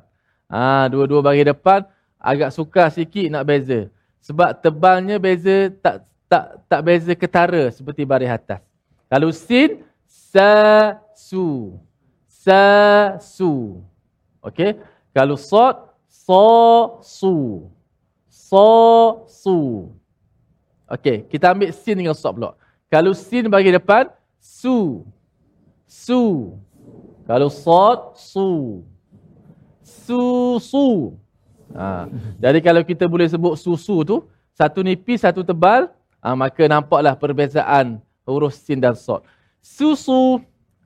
Ah, 0.48 0.86
ha, 0.86 0.88
dua-dua 0.88 1.20
bagi 1.20 1.44
depan 1.44 1.84
agak 2.16 2.54
sukar 2.54 2.88
sikit 2.94 3.28
nak 3.28 3.44
beza. 3.44 3.90
Sebab 4.22 4.60
tebalnya 4.60 5.16
beza 5.22 5.72
tak 5.82 6.04
tak 6.28 6.46
tak 6.68 6.82
beza 6.84 7.14
ketara 7.16 7.72
seperti 7.72 8.04
baris 8.04 8.32
atas. 8.32 8.60
Kalau 9.08 9.32
sin 9.32 9.84
sa 10.08 11.00
su. 11.16 11.76
Sa 12.28 12.64
su. 13.24 13.80
Okey. 14.44 14.80
Kalau 15.16 15.36
sad 15.40 15.76
so 16.08 17.00
su. 17.02 17.66
So 18.28 18.68
su. 19.28 19.90
Okey, 20.88 21.28
kita 21.28 21.52
ambil 21.52 21.76
sin 21.76 22.00
dengan 22.00 22.16
sad 22.16 22.32
pula. 22.32 22.56
Kalau 22.88 23.12
sin 23.12 23.52
bagi 23.52 23.76
depan 23.76 24.08
su. 24.40 25.04
Su. 25.84 26.56
Kalau 27.28 27.52
sad 27.52 28.16
su. 28.16 28.84
Su 29.84 30.56
su. 30.64 31.16
Ha. 31.76 32.08
Jadi 32.40 32.60
kalau 32.64 32.82
kita 32.86 33.08
boleh 33.08 33.28
sebut 33.28 33.56
susu 33.60 34.04
tu, 34.08 34.24
satu 34.56 34.80
nipis, 34.82 35.22
satu 35.22 35.44
tebal, 35.44 35.92
ha, 36.24 36.34
maka 36.34 36.66
nampaklah 36.66 37.14
perbezaan 37.14 38.02
huruf 38.26 38.56
sin 38.56 38.82
dan 38.82 38.96
sod. 38.96 39.24
Susu, 39.64 40.42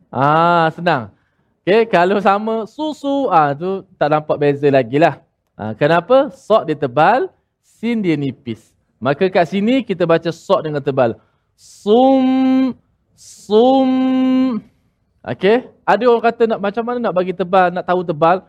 ha, 0.09 0.69
senang. 0.73 1.13
Okay, 1.61 1.85
kalau 1.85 2.17
sama 2.17 2.65
susu, 2.65 3.29
ah 3.29 3.53
ha, 3.53 3.57
tu 3.57 3.85
tak 3.95 4.09
nampak 4.09 4.35
beza 4.41 4.67
lagi 4.73 4.97
lah. 4.97 5.21
Ha, 5.53 5.77
kenapa? 5.77 6.33
Sod 6.33 6.65
dia 6.65 6.75
tebal, 6.75 7.29
sin 7.61 8.01
dia 8.01 8.17
nipis. 8.17 8.73
Maka 9.01 9.29
kat 9.29 9.49
sini 9.49 9.85
kita 9.85 10.05
baca 10.05 10.29
sod 10.33 10.65
dengan 10.65 10.81
tebal. 10.81 11.17
Sum, 11.53 12.73
sum. 13.13 13.89
Okay, 15.21 15.69
ada 15.85 16.03
orang 16.09 16.25
kata 16.33 16.49
nak 16.49 16.59
macam 16.59 16.83
mana 16.83 16.97
nak 16.97 17.13
bagi 17.13 17.33
tebal, 17.33 17.69
nak 17.69 17.85
tahu 17.85 18.01
tebal 18.01 18.41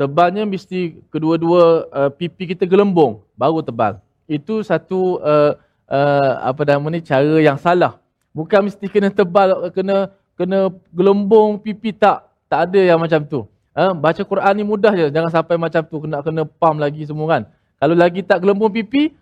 tebalnya 0.00 0.48
mesti 0.48 0.96
kedua-dua 1.12 1.84
uh, 1.92 2.08
pipi 2.08 2.56
kita 2.56 2.64
gelembung 2.64 3.20
baru 3.36 3.60
tebal. 3.60 4.00
Itu 4.24 4.64
satu 4.64 5.20
uh, 5.20 5.52
uh, 5.84 6.32
apa 6.40 6.64
nama 6.64 6.88
ni 6.88 7.04
cara 7.04 7.36
yang 7.36 7.60
salah. 7.60 8.00
Bukan 8.32 8.72
mesti 8.72 8.88
kena 8.88 9.12
tebal 9.12 9.68
kena 9.76 10.08
kena 10.40 10.72
gelembung 10.88 11.60
pipi 11.60 11.92
tak. 11.92 12.24
Tak 12.48 12.72
ada 12.72 12.80
yang 12.80 12.96
macam 12.96 13.20
tu. 13.28 13.44
Uh, 13.76 13.92
baca 13.92 14.24
Quran 14.24 14.52
ni 14.56 14.64
mudah 14.64 14.96
je. 14.96 15.12
Jangan 15.12 15.28
sampai 15.28 15.60
macam 15.60 15.84
tu 15.84 15.96
kena 16.00 16.24
kena 16.24 16.42
pam 16.48 16.80
lagi 16.80 17.04
semua 17.04 17.36
kan. 17.36 17.42
Kalau 17.76 17.92
lagi 17.92 18.24
tak 18.24 18.40
gelembung 18.40 18.72
pipi 18.72 19.12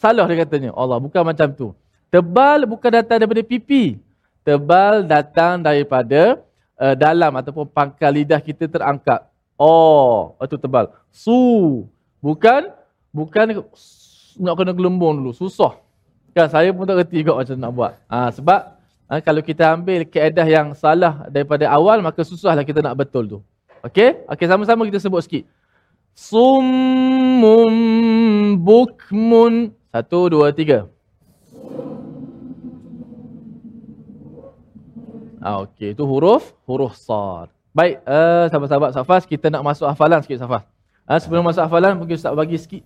salah 0.00 0.24
dia 0.24 0.48
katanya. 0.48 0.72
Allah 0.72 0.96
bukan 0.96 1.28
macam 1.28 1.52
tu. 1.52 1.76
Tebal 2.08 2.64
bukan 2.64 2.88
datang 2.88 3.20
daripada 3.20 3.44
pipi. 3.44 4.00
Tebal 4.48 5.04
datang 5.04 5.60
daripada 5.60 6.40
uh, 6.80 6.96
dalam 6.96 7.36
ataupun 7.36 7.68
pangkal 7.68 8.16
lidah 8.16 8.40
kita 8.40 8.64
terangkat. 8.64 9.31
Oh, 9.60 10.36
itu 10.42 10.56
tebal. 10.58 10.90
Su. 11.12 11.84
Bukan 12.22 12.70
bukan 13.10 13.62
nak 14.40 14.54
kena 14.56 14.72
gelembung 14.72 15.20
dulu. 15.20 15.32
Susah. 15.36 15.76
Kan 16.32 16.48
saya 16.48 16.72
pun 16.72 16.88
tak 16.88 16.96
reti 17.04 17.20
juga 17.20 17.36
macam 17.36 17.56
nak 17.60 17.72
buat. 17.76 17.92
Ha, 18.08 18.32
sebab 18.32 18.80
ha, 19.10 19.20
kalau 19.20 19.44
kita 19.44 19.76
ambil 19.76 20.08
keedah 20.08 20.48
yang 20.48 20.72
salah 20.72 21.28
daripada 21.28 21.68
awal 21.68 22.00
maka 22.00 22.24
susahlah 22.24 22.64
kita 22.64 22.80
nak 22.80 22.96
betul 22.96 23.28
tu. 23.28 23.38
Okey? 23.84 24.24
Okey 24.32 24.46
sama-sama 24.48 24.88
kita 24.88 24.96
sebut 24.96 25.20
sikit. 25.20 25.44
Summun 26.16 27.74
bukmun. 28.60 29.76
Satu, 29.92 30.32
dua, 30.32 30.56
tiga. 30.56 30.88
Ah, 35.42 35.66
okey, 35.66 35.92
itu 35.92 36.06
huruf 36.06 36.54
huruf 36.64 36.96
sad. 36.96 37.52
Baik, 37.72 38.04
uh, 38.04 38.52
sahabat-sahabat 38.52 38.90
Safas, 38.92 39.22
kita 39.24 39.48
nak 39.48 39.64
masuk 39.64 39.88
hafalan 39.88 40.20
sikit 40.20 40.44
Safas. 40.44 40.68
Uh, 41.08 41.16
sebelum 41.16 41.40
masuk 41.40 41.64
hafalan, 41.64 41.96
mungkin 41.96 42.20
Ustaz 42.20 42.36
bagi 42.36 42.60
sikit. 42.60 42.84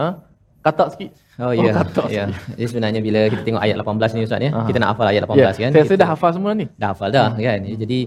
Uh, 0.00 0.16
katak 0.64 0.88
sikit. 0.96 1.10
Oh 1.38 1.54
ya. 1.54 1.70
Oh, 2.02 2.10
ya. 2.10 2.24
Jadi 2.58 2.66
sebenarnya 2.66 2.98
bila 2.98 3.20
kita 3.30 3.42
tengok 3.46 3.62
ayat 3.62 3.76
18 3.78 4.16
ni 4.16 4.20
Ustaz 4.26 4.40
ya, 4.42 4.50
Aha. 4.50 4.66
kita 4.66 4.78
nak 4.82 4.90
hafal 4.90 5.06
ayat 5.06 5.22
18 5.22 5.38
yeah. 5.38 5.52
kan. 5.54 5.70
Saya, 5.70 5.70
kita, 5.70 5.86
saya 5.86 5.98
dah 6.02 6.10
hafal 6.10 6.30
semua 6.34 6.52
ni. 6.60 6.66
Dah 6.80 6.88
hafal 6.90 7.08
dah 7.14 7.28
hmm. 7.30 7.44
kan. 7.46 7.58
Jadi 7.84 7.98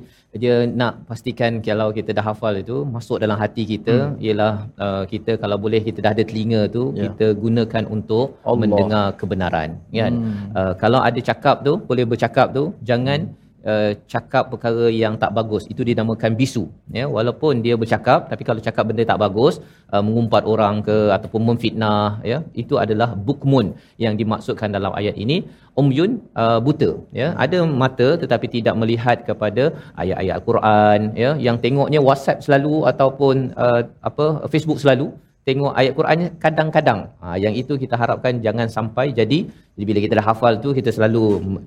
dia 0.42 0.56
nak 0.68 0.94
pastikan 1.08 1.52
kalau 1.64 1.88
kita 1.96 2.12
dah 2.18 2.26
hafal 2.28 2.54
itu 2.60 2.78
masuk 2.84 3.18
dalam 3.24 3.38
hati 3.40 3.64
kita 3.64 3.96
hmm. 4.12 4.26
ialah 4.26 4.54
uh, 4.84 5.04
kita 5.08 5.40
kalau 5.40 5.56
boleh 5.56 5.80
kita 5.80 6.04
dah 6.04 6.12
ada 6.12 6.24
telinga 6.28 6.68
tu 6.76 6.92
yeah. 6.92 7.08
kita 7.08 7.40
gunakan 7.40 7.84
untuk 7.88 8.36
Allah. 8.44 8.60
mendengar 8.60 9.06
kebenaran 9.16 9.70
kan. 9.96 10.12
Hmm. 10.12 10.52
Uh, 10.52 10.74
kalau 10.76 11.00
ada 11.00 11.20
cakap 11.24 11.64
tu 11.64 11.80
boleh 11.80 12.04
bercakap 12.04 12.52
tu 12.52 12.76
jangan 12.84 13.32
hmm 13.32 13.41
uh, 13.72 13.92
cakap 14.14 14.44
perkara 14.52 14.86
yang 15.02 15.14
tak 15.24 15.32
bagus. 15.38 15.64
Itu 15.74 15.82
dinamakan 15.90 16.34
bisu 16.42 16.64
ya. 16.98 17.06
Walaupun 17.16 17.64
dia 17.66 17.76
bercakap 17.82 18.30
tapi 18.32 18.44
kalau 18.48 18.62
cakap 18.68 18.84
benda 18.90 19.04
tak 19.12 19.20
bagus 19.24 19.56
uh, 19.94 20.04
mengumpat 20.08 20.44
orang 20.54 20.76
ke 20.88 20.98
ataupun 21.18 21.42
memfitnah 21.50 22.22
ya 22.32 22.40
itu 22.64 22.78
adalah 22.84 23.10
bukmun 23.30 23.74
yang 24.06 24.16
dimaksudkan 24.22 24.72
dalam 24.78 24.94
ayat 25.02 25.18
ini. 25.26 25.40
Umyun 25.82 26.12
uh, 26.44 26.60
buta 26.66 26.92
ya. 27.22 27.28
Ada 27.44 27.60
mata 27.82 28.10
tetapi 28.24 28.48
tidak 28.58 28.76
melihat 28.82 29.18
kepada 29.30 29.64
ayat-ayat 30.02 30.34
Al-Quran 30.40 31.00
ya 31.24 31.32
yang 31.48 31.58
tengoknya 31.66 32.00
WhatsApp 32.08 32.44
selalu 32.46 32.76
ataupun 32.92 33.36
uh, 33.66 33.82
apa 34.10 34.26
Facebook 34.54 34.82
selalu 34.84 35.10
tengok 35.48 35.74
ayat 35.80 35.94
Quran 36.00 36.20
kadang-kadang. 36.44 37.00
Ha, 37.22 37.36
yang 37.44 37.54
itu 37.62 37.74
kita 37.84 37.96
harapkan 38.02 38.34
jangan 38.46 38.68
sampai 38.78 39.06
jadi, 39.20 39.40
jadi 39.76 39.86
bila 39.90 40.00
kita 40.06 40.14
dah 40.20 40.28
hafal 40.30 40.54
tu 40.66 40.70
kita 40.78 40.90
selalu 40.98 41.24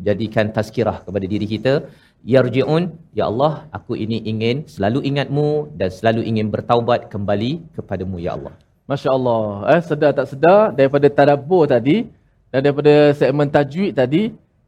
jadikan 0.09 0.49
tazkirah 0.57 0.97
kepada 1.07 1.27
diri 1.33 1.47
kita. 1.55 1.72
Yarji'un, 2.35 2.85
ya 3.18 3.25
Allah, 3.31 3.53
aku 3.77 3.93
ini 4.05 4.18
ingin 4.33 4.64
selalu 4.75 5.01
ingatmu 5.11 5.49
dan 5.79 5.89
selalu 5.99 6.22
ingin 6.31 6.49
bertaubat 6.55 7.01
kembali 7.12 7.53
kepadamu 7.77 8.16
ya 8.27 8.33
Allah. 8.37 8.55
Masya-Allah. 8.91 9.45
Eh 9.72 9.81
sedar 9.89 10.12
tak 10.18 10.29
sedar 10.33 10.61
daripada 10.79 11.07
tadabbur 11.18 11.64
tadi 11.75 11.97
dan 12.53 12.61
daripada 12.64 12.95
segmen 13.18 13.49
tajwid 13.49 13.93
tadi 14.01 14.22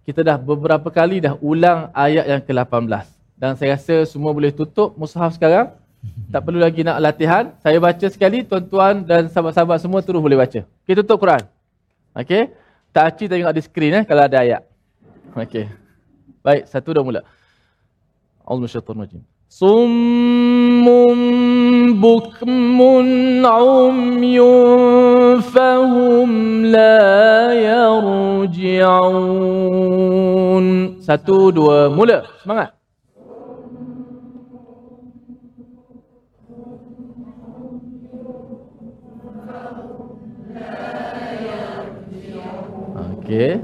kita 0.09 0.21
dah 0.29 0.37
beberapa 0.41 0.89
kali 0.89 1.19
dah 1.19 1.35
ulang 1.51 1.93
ayat 1.93 2.25
yang 2.33 2.43
ke-18. 2.49 3.05
Dan 3.37 3.53
saya 3.59 3.77
rasa 3.77 4.09
semua 4.09 4.33
boleh 4.33 4.53
tutup 4.55 4.97
mushaf 4.97 5.37
sekarang. 5.37 5.69
Tak 6.33 6.43
perlu 6.43 6.59
lagi 6.59 6.83
nak 6.83 6.99
latihan. 7.01 7.55
Saya 7.63 7.79
baca 7.79 8.07
sekali, 8.11 8.43
tuan-tuan 8.43 9.07
dan 9.07 9.31
sahabat-sahabat 9.31 9.79
semua 9.79 10.03
terus 10.03 10.19
boleh 10.21 10.37
baca. 10.37 10.67
Kita 10.67 11.01
tutup 11.07 11.23
Quran. 11.23 11.47
Okey. 12.17 12.51
Tak 12.91 13.05
aci 13.13 13.25
tengok 13.29 13.53
di 13.53 13.61
skrin 13.63 13.93
eh 14.03 14.05
kalau 14.09 14.25
ada 14.25 14.41
ayat. 14.41 14.63
Okey. 15.37 15.69
Baik, 16.41 16.67
satu 16.71 16.93
dah 16.95 17.03
mula. 17.05 17.23
Allahu 18.47 18.71
syaitan 18.71 19.03
rajim. 19.03 19.23
Summun 19.51 21.19
bukmun 21.99 23.43
umyun 23.47 25.43
fahum 25.43 26.31
la 26.71 27.51
yarji'un. 27.55 28.67
Satu, 31.03 31.51
dua, 31.51 31.91
mula. 31.91 32.23
Semangat. 32.43 32.76
Okey. 43.27 43.59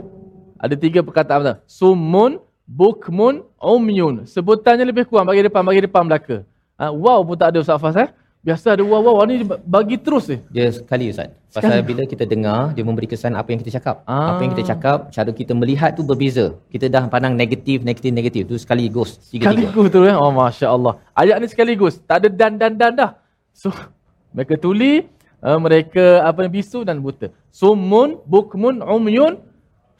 Ada 0.58 0.74
tiga 0.74 1.00
perkataan 1.06 1.38
betul. 1.42 1.56
Sumun, 1.70 2.42
bukmun, 2.66 3.46
umyun. 3.62 4.26
Sebutannya 4.26 4.82
lebih 4.82 5.06
kurang 5.06 5.30
bagi 5.30 5.46
depan, 5.46 5.62
bagi 5.62 5.86
depan 5.86 6.02
belaka. 6.06 6.42
Ha, 6.78 6.90
wow 6.90 7.22
pun 7.22 7.38
tak 7.38 7.54
ada 7.54 7.62
Ustaz 7.62 7.78
Fas 7.78 7.94
eh. 7.94 8.10
Biasa 8.42 8.74
ada 8.74 8.82
wow 8.82 8.98
wow 9.06 9.22
ni 9.22 9.46
bagi 9.46 9.94
terus 10.02 10.26
ni. 10.26 10.42
Dia 10.50 10.74
sekali 10.74 11.14
Ustaz. 11.14 11.30
Pasal 11.54 11.78
bila 11.86 12.02
kita 12.02 12.26
dengar, 12.26 12.74
dia 12.74 12.82
memberi 12.82 13.06
kesan 13.06 13.38
apa 13.38 13.54
yang 13.54 13.62
kita 13.62 13.78
cakap. 13.78 14.02
Ah. 14.02 14.34
Apa 14.34 14.42
yang 14.42 14.50
kita 14.50 14.74
cakap, 14.74 14.98
cara 15.14 15.30
kita 15.30 15.54
melihat 15.54 15.94
tu 15.94 16.02
berbeza. 16.02 16.58
Kita 16.66 16.90
dah 16.90 17.06
pandang 17.06 17.38
negatif, 17.38 17.86
negatif, 17.86 18.10
negatif. 18.10 18.42
Tu 18.50 18.58
sekaligus. 18.58 19.22
Tiga-tiga. 19.30 19.70
Sekaligus 19.70 19.86
tu 19.94 20.00
eh. 20.10 20.14
Oh 20.18 20.34
Masya 20.34 20.66
Allah. 20.74 20.98
Ayat 21.14 21.38
ni 21.38 21.46
sekaligus. 21.46 22.02
Tak 22.02 22.18
ada 22.18 22.28
dan 22.34 22.58
dan 22.58 22.74
dan 22.74 22.90
dah. 22.98 23.10
So, 23.54 23.70
mereka 24.34 24.58
tuli, 24.58 25.06
uh, 25.38 25.58
mereka 25.62 26.26
apa 26.26 26.50
bisu 26.50 26.82
dan 26.82 26.98
buta. 26.98 27.30
Sumun, 27.54 28.18
bukmun, 28.26 28.82
umyun, 28.82 29.38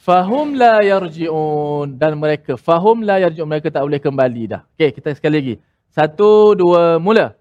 fahum 0.03 0.59
la 0.59 0.82
yarji'un. 0.82 1.94
Dan 1.94 2.18
mereka, 2.18 2.59
fahum 2.59 3.07
la 3.07 3.22
yarji'un. 3.22 3.46
Mereka 3.46 3.70
tak 3.70 3.86
boleh 3.86 4.03
kembali 4.03 4.42
dah. 4.50 4.62
Okey, 4.74 4.90
kita 4.98 5.14
sekali 5.14 5.38
lagi. 5.38 5.55
Satu, 5.94 6.59
dua, 6.59 6.98
mula. 6.98 7.38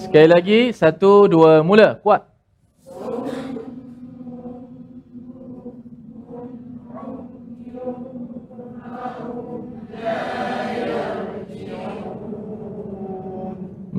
Sekali 0.00 0.26
lagi, 0.26 0.60
satu, 0.74 1.28
dua, 1.28 1.60
mula. 1.60 2.00
Kuat. 2.00 2.29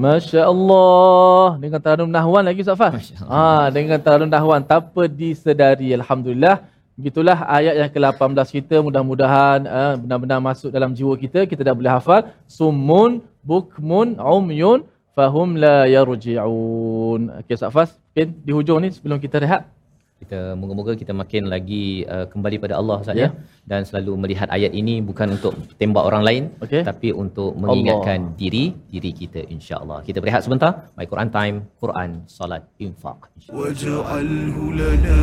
Masya 0.02 0.41
Allah. 0.54 1.45
Dengan 1.64 1.80
taranum 1.86 2.10
nahwan 2.10 2.43
lagi 2.49 2.66
Ustaz 2.66 2.78
Fah. 2.82 2.91
Ha, 3.34 3.70
dengan 3.70 3.99
taranum 4.06 4.32
nahwan 4.36 4.62
tanpa 4.66 5.06
disedari. 5.06 5.93
Alhamdulillah. 5.99 6.56
Begitulah 6.97 7.38
ayat 7.58 7.76
yang 7.82 7.91
ke-18 7.93 8.47
kita. 8.58 8.76
Mudah-mudahan 8.88 9.60
uh, 9.70 9.93
benar-benar 10.02 10.39
masuk 10.41 10.70
dalam 10.74 10.91
jiwa 10.97 11.14
kita. 11.24 11.45
Kita 11.45 11.62
dah 11.62 11.76
boleh 11.78 11.93
hafal. 11.93 12.22
Summun, 12.49 13.22
bukmun, 13.45 14.18
umyun, 14.18 14.80
fahum 15.14 15.54
la 15.54 15.86
yarji'un. 15.86 17.22
Okey 17.45 17.54
Ustaz. 17.54 17.93
Okay, 18.12 18.26
di 18.26 18.52
hujung 18.58 18.82
ni 18.82 18.89
sebelum 18.89 19.22
kita 19.22 19.38
rehat 19.38 19.70
kita 20.22 20.39
moga-moga 20.59 20.93
kita 21.01 21.13
makin 21.22 21.49
lagi 21.53 22.05
uh, 22.05 22.26
kembali 22.34 22.57
pada 22.63 22.76
Allah 22.82 22.97
saja 23.07 23.17
ya. 23.17 23.24
yeah. 23.26 23.34
dan 23.72 23.82
selalu 23.89 24.11
melihat 24.24 24.47
ayat 24.57 24.72
ini 24.82 25.01
bukan 25.09 25.36
untuk 25.36 25.53
tembak 25.82 26.03
orang 26.09 26.24
lain 26.28 26.43
okay. 26.65 26.82
tapi 26.89 27.09
untuk 27.24 27.57
mengingatkan 27.57 28.19
Allah. 28.30 28.38
diri 28.41 28.65
diri 28.93 29.11
kita 29.22 29.41
insya-Allah. 29.55 29.99
Kita 30.07 30.22
berehat 30.24 30.45
sebentar. 30.45 30.72
My 30.97 31.05
Quran 31.11 31.30
time, 31.34 31.55
Quran, 31.82 32.09
solat, 32.30 32.63
infak. 32.78 33.34
Waj'alhu 33.49 34.63
lana 34.78 35.19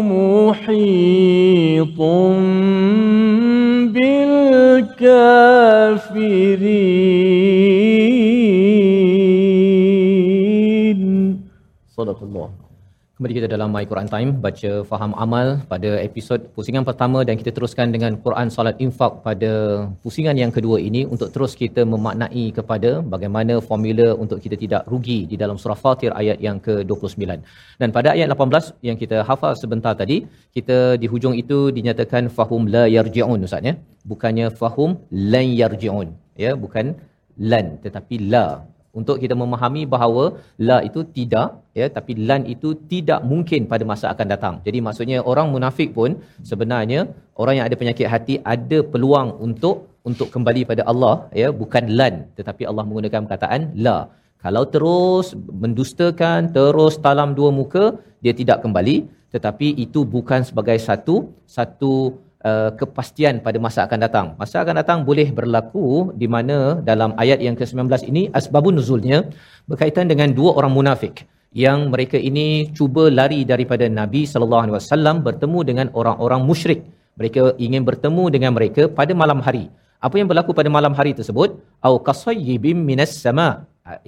محيط 0.02 2.00
بالكافرين. 3.94 4.68
صدق 11.98 12.24
الله. 12.24 12.50
Kembali 13.18 13.36
kita 13.36 13.48
dalam 13.54 13.70
My 13.74 13.82
Quran 13.92 14.10
Time 14.14 14.32
baca 14.44 14.72
faham 14.90 15.12
amal 15.24 15.48
pada 15.70 15.92
episod 16.08 16.40
pusingan 16.56 16.84
pertama 16.90 17.20
dan 17.28 17.36
kita 17.40 17.52
teruskan 17.56 17.88
dengan 17.96 18.12
Quran 18.26 18.48
Salat 18.56 18.78
Infak 18.86 19.26
pada 19.26 19.52
pusingan 20.04 20.38
yang 20.42 20.52
kedua 20.58 20.78
ini 20.90 21.02
untuk 21.14 21.30
terus 21.36 21.58
kita 21.62 21.82
memaknai 21.94 22.44
kepada 22.58 22.92
bagaimana 23.14 23.58
formula 23.70 24.08
untuk 24.24 24.38
kita 24.44 24.54
tidak 24.64 24.84
rugi 24.94 25.18
di 25.32 25.36
dalam 25.44 25.58
surah 25.64 25.80
Fatir 25.84 26.14
ayat 26.22 26.38
yang 26.48 26.62
ke-29. 26.68 27.42
Dan 27.82 27.90
pada 27.98 28.14
ayat 28.14 28.30
18 28.38 28.86
yang 28.90 29.00
kita 29.02 29.26
hafal 29.30 29.58
sebentar 29.64 29.98
tadi, 30.02 30.20
kita 30.54 30.78
di 31.02 31.10
hujung 31.10 31.34
itu 31.42 31.60
dinyatakan 31.80 32.30
fahum 32.38 32.70
la 32.76 32.86
yarji'un 32.98 33.50
Ustaz 33.50 33.66
ya. 33.70 33.74
Bukannya 34.12 34.54
fahum 34.62 34.94
lan 35.34 35.48
yarji'un 35.62 36.10
ya, 36.46 36.54
bukan 36.54 36.94
lan 37.52 37.66
tetapi 37.82 38.30
la 38.34 38.46
untuk 39.00 39.18
kita 39.24 39.36
memahami 39.42 39.84
bahawa 39.94 40.24
la 40.68 40.78
itu 40.88 41.02
tidak 41.18 41.50
ya 41.80 41.88
tapi 41.98 42.12
lan 42.30 42.42
itu 42.54 42.70
tidak 42.92 43.20
mungkin 43.32 43.62
pada 43.72 43.84
masa 43.92 44.06
akan 44.14 44.28
datang. 44.34 44.56
Jadi 44.68 44.80
maksudnya 44.88 45.18
orang 45.32 45.48
munafik 45.56 45.90
pun 45.98 46.14
sebenarnya 46.52 47.02
orang 47.42 47.56
yang 47.58 47.66
ada 47.70 47.78
penyakit 47.82 48.08
hati 48.14 48.36
ada 48.56 48.80
peluang 48.94 49.30
untuk 49.48 49.78
untuk 50.10 50.30
kembali 50.36 50.62
pada 50.72 50.84
Allah 50.92 51.16
ya 51.42 51.50
bukan 51.62 51.86
lan 52.00 52.14
tetapi 52.40 52.64
Allah 52.70 52.86
menggunakan 52.90 53.22
perkataan 53.28 53.62
la. 53.88 53.98
Kalau 54.44 54.64
terus 54.74 55.28
mendustakan 55.64 56.54
terus 56.58 56.96
talam 57.06 57.32
dua 57.40 57.52
muka 57.60 57.86
dia 58.24 58.34
tidak 58.42 58.60
kembali 58.66 58.98
tetapi 59.36 59.68
itu 59.86 60.00
bukan 60.16 60.42
sebagai 60.50 60.78
satu 60.88 61.16
satu 61.58 61.94
uh, 62.48 62.70
kepastian 62.80 63.36
pada 63.46 63.58
masa 63.66 63.80
akan 63.88 64.00
datang. 64.06 64.28
Masa 64.42 64.58
akan 64.64 64.76
datang 64.82 65.00
boleh 65.10 65.28
berlaku 65.40 65.88
di 66.22 66.28
mana 66.36 66.58
dalam 66.90 67.12
ayat 67.24 67.40
yang 67.48 67.56
ke-19 67.60 68.08
ini 68.12 68.24
asbabun 68.40 68.76
nuzulnya 68.80 69.20
berkaitan 69.70 70.08
dengan 70.12 70.32
dua 70.40 70.52
orang 70.60 70.74
munafik 70.78 71.16
yang 71.64 71.80
mereka 71.94 72.18
ini 72.30 72.48
cuba 72.78 73.04
lari 73.20 73.42
daripada 73.52 73.86
Nabi 74.00 74.22
sallallahu 74.32 74.64
alaihi 74.64 74.78
wasallam 74.80 75.16
bertemu 75.28 75.60
dengan 75.70 75.88
orang-orang 76.00 76.42
musyrik. 76.50 76.82
Mereka 77.20 77.44
ingin 77.66 77.84
bertemu 77.90 78.24
dengan 78.36 78.52
mereka 78.58 78.86
pada 79.00 79.14
malam 79.22 79.40
hari. 79.46 79.66
Apa 80.06 80.16
yang 80.22 80.28
berlaku 80.30 80.52
pada 80.60 80.70
malam 80.78 80.94
hari 81.00 81.12
tersebut? 81.20 81.58
Au 81.88 81.94
qasayyibim 82.08 82.78
minas 82.90 83.14
sama 83.26 83.66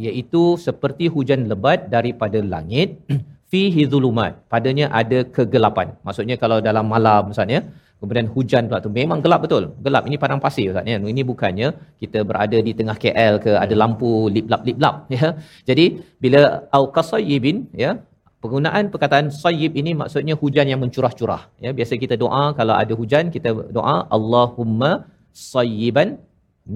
iaitu 0.08 0.44
seperti 0.66 1.08
hujan 1.16 1.48
lebat 1.52 1.88
daripada 1.96 2.40
langit 2.54 3.00
fihi 3.52 3.84
zulumat 3.92 4.34
padanya 4.54 4.86
ada 5.02 5.20
kegelapan 5.36 5.96
maksudnya 6.06 6.36
kalau 6.42 6.58
dalam 6.70 6.86
malam 6.94 7.32
misalnya 7.32 7.60
kemudian 8.00 8.28
hujan 8.36 8.64
pula 8.70 8.80
tu. 8.86 8.90
Memang 9.00 9.20
gelap 9.24 9.42
betul. 9.46 9.64
Gelap. 9.86 10.04
Ini 10.10 10.16
padang 10.24 10.40
pasir 10.46 10.72
ustaz 10.72 10.88
ya. 10.92 10.98
Ini 11.14 11.22
bukannya 11.32 11.68
kita 12.02 12.20
berada 12.30 12.58
di 12.68 12.72
tengah 12.80 12.96
KL 13.04 13.34
ke 13.46 13.52
ada 13.64 13.76
lampu 13.82 14.12
lip-lap 14.36 14.62
lip-lap 14.70 14.96
ya. 15.18 15.28
Jadi 15.70 15.86
bila 16.24 16.42
au 16.78 16.84
qasayyibin 16.96 17.58
ya 17.84 17.92
penggunaan 18.44 18.88
perkataan 18.94 19.28
sayyib 19.44 19.76
ini 19.82 19.92
maksudnya 20.02 20.36
hujan 20.42 20.66
yang 20.72 20.80
mencurah-curah 20.84 21.42
ya. 21.66 21.72
Biasa 21.78 22.00
kita 22.04 22.16
doa 22.24 22.44
kalau 22.60 22.76
ada 22.82 22.94
hujan 23.02 23.28
kita 23.36 23.52
doa 23.78 23.98
Allahumma 24.18 24.92
sayyiban 25.52 26.10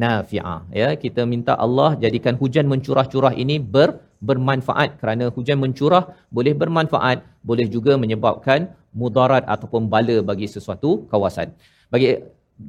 nafi'ah 0.06 0.62
ya. 0.82 0.90
Kita 1.04 1.24
minta 1.34 1.56
Allah 1.66 1.90
jadikan 2.04 2.36
hujan 2.42 2.68
mencurah-curah 2.74 3.34
ini 3.44 3.58
ber 3.76 3.90
bermanfaat 4.28 4.90
kerana 5.02 5.26
hujan 5.36 5.60
mencurah 5.64 6.04
boleh 6.36 6.54
bermanfaat 6.62 7.18
boleh 7.50 7.68
juga 7.76 7.94
menyebabkan 8.04 8.72
mudarat 9.02 9.44
ataupun 9.54 9.92
bala 9.94 10.18
bagi 10.30 10.48
sesuatu 10.56 11.04
kawasan. 11.12 11.52
Bagi 11.94 12.24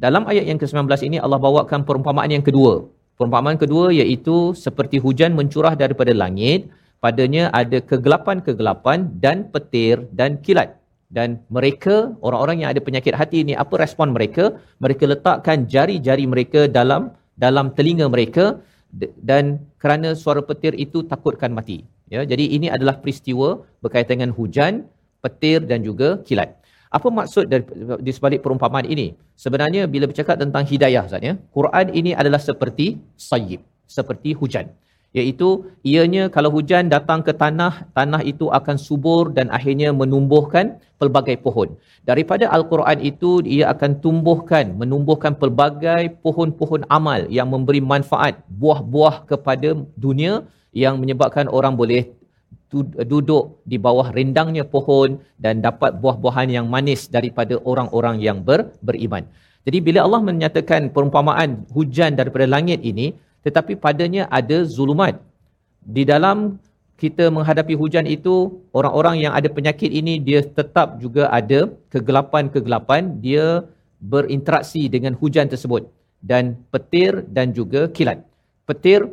dalam 0.04 0.24
ayat 0.30 0.44
yang 0.50 0.58
ke-19 0.62 0.88
ini 1.08 1.18
Allah 1.24 1.38
bawakan 1.46 1.86
perumpamaan 1.88 2.30
yang 2.36 2.44
kedua. 2.48 2.88
Perumpamaan 3.14 3.56
kedua 3.62 3.94
iaitu 3.94 4.36
seperti 4.58 4.98
hujan 4.98 5.38
mencurah 5.38 5.74
daripada 5.82 6.10
langit 6.10 6.66
padanya 7.04 7.52
ada 7.60 7.78
kegelapan-kegelapan 7.90 9.12
dan 9.24 9.46
petir 9.54 10.08
dan 10.18 10.40
kilat. 10.42 10.80
Dan 11.14 11.38
mereka 11.46 12.10
orang-orang 12.26 12.64
yang 12.64 12.70
ada 12.74 12.82
penyakit 12.82 13.14
hati 13.14 13.46
ini 13.46 13.54
apa 13.54 13.78
respon 13.78 14.10
mereka? 14.16 14.58
Mereka 14.82 15.04
letakkan 15.12 15.68
jari-jari 15.70 16.26
mereka 16.26 16.66
dalam 16.66 17.14
dalam 17.38 17.70
telinga 17.76 18.10
mereka 18.10 18.58
dan 19.30 19.44
kerana 19.82 20.14
suara 20.22 20.40
petir 20.50 20.72
itu 20.78 21.02
takutkan 21.12 21.50
mati. 21.58 21.82
Ya 22.12 22.22
jadi 22.22 22.44
ini 22.56 22.68
adalah 22.76 23.00
peristiwa 23.02 23.64
berkaitan 23.84 24.20
dengan 24.20 24.32
hujan 24.38 24.86
petir 25.24 25.64
dan 25.70 25.80
juga 25.88 26.20
kilat. 26.26 26.50
Apa 26.94 27.10
maksud 27.10 27.50
dari, 27.50 27.64
di 28.06 28.12
sebalik 28.14 28.40
perumpamaan 28.44 28.86
ini? 28.86 29.18
Sebenarnya 29.34 29.90
bila 29.90 30.06
bercakap 30.06 30.38
tentang 30.38 30.62
hidayah 30.62 31.02
Ustaz 31.08 31.26
ya 31.28 31.34
Quran 31.56 31.86
ini 31.90 32.14
adalah 32.14 32.38
seperti 32.38 33.02
sayyib 33.18 33.60
seperti 33.90 34.32
hujan 34.40 34.66
iaitu 35.14 35.48
ianya 35.86 36.26
kalau 36.34 36.50
hujan 36.50 36.90
datang 36.94 37.22
ke 37.26 37.32
tanah 37.42 37.86
tanah 37.96 38.20
itu 38.26 38.50
akan 38.58 38.76
subur 38.86 39.30
dan 39.36 39.46
akhirnya 39.56 39.94
menumbuhkan 40.00 40.82
pelbagai 40.98 41.38
pohon 41.44 41.68
daripada 42.02 42.50
al-Quran 42.56 42.98
itu 43.10 43.30
ia 43.46 43.70
akan 43.74 44.02
tumbuhkan 44.04 44.74
menumbuhkan 44.74 45.38
pelbagai 45.38 46.18
pohon-pohon 46.24 46.82
amal 46.98 47.30
yang 47.30 47.46
memberi 47.54 47.78
manfaat 47.78 48.42
buah-buah 48.50 49.30
kepada 49.30 49.78
dunia 49.94 50.42
yang 50.74 50.98
menyebabkan 50.98 51.46
orang 51.46 51.78
boleh 51.78 52.10
duduk 53.06 53.62
di 53.62 53.78
bawah 53.78 54.10
rendangnya 54.10 54.66
pohon 54.66 55.22
dan 55.38 55.62
dapat 55.62 55.94
buah-buahan 56.02 56.50
yang 56.50 56.66
manis 56.66 57.06
daripada 57.06 57.54
orang-orang 57.62 58.18
yang 58.18 58.42
ber, 58.42 58.74
beriman. 58.82 59.22
Jadi 59.62 59.78
bila 59.78 60.04
Allah 60.04 60.20
menyatakan 60.20 60.90
perumpamaan 60.90 61.64
hujan 61.70 62.18
daripada 62.18 62.44
langit 62.44 62.82
ini 62.82 63.14
tetapi 63.46 63.76
padanya 63.76 64.24
ada 64.32 64.64
zulumat. 64.64 65.20
Di 65.84 66.02
dalam 66.08 66.58
kita 66.96 67.28
menghadapi 67.28 67.74
hujan 67.76 68.06
itu 68.08 68.34
orang-orang 68.72 69.16
yang 69.28 69.32
ada 69.38 69.48
penyakit 69.56 69.90
ini 70.00 70.16
dia 70.22 70.40
tetap 70.40 70.96
juga 71.02 71.28
ada 71.28 71.68
kegelapan-kegelapan 71.92 73.20
dia 73.20 73.66
berinteraksi 74.00 74.86
dengan 74.94 75.12
hujan 75.20 75.46
tersebut 75.52 75.90
dan 76.24 76.56
petir 76.72 77.24
dan 77.36 77.52
juga 77.52 77.90
kilat. 77.96 78.24
Petir 78.64 79.04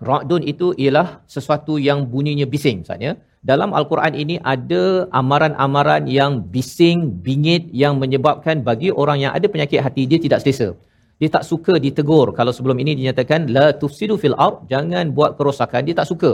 Ra'dun 0.00 0.40
itu 0.52 0.72
ialah 0.80 1.20
sesuatu 1.28 1.76
yang 1.76 2.08
bunyinya 2.08 2.48
bising 2.48 2.80
Ustaz 2.88 3.20
Dalam 3.44 3.76
Al-Quran 3.76 4.16
ini 4.16 4.36
ada 4.40 5.04
amaran-amaran 5.12 6.08
yang 6.08 6.40
bising, 6.54 7.20
bingit 7.24 7.68
yang 7.82 8.00
menyebabkan 8.00 8.64
bagi 8.64 8.88
orang 8.92 9.20
yang 9.24 9.32
ada 9.36 9.44
penyakit 9.52 9.80
hati 9.84 10.08
dia 10.08 10.20
tidak 10.20 10.40
selesa. 10.40 10.72
Dia 11.20 11.28
tak 11.36 11.44
suka 11.50 11.74
ditegur. 11.84 12.26
Kalau 12.38 12.52
sebelum 12.56 12.76
ini 12.82 12.92
dinyatakan 13.00 13.40
la 13.56 13.66
tufsidu 13.80 14.16
fil 14.22 14.36
ard, 14.46 14.56
jangan 14.72 15.12
buat 15.16 15.36
kerosakan, 15.38 15.84
dia 15.88 15.94
tak 16.00 16.08
suka. 16.12 16.30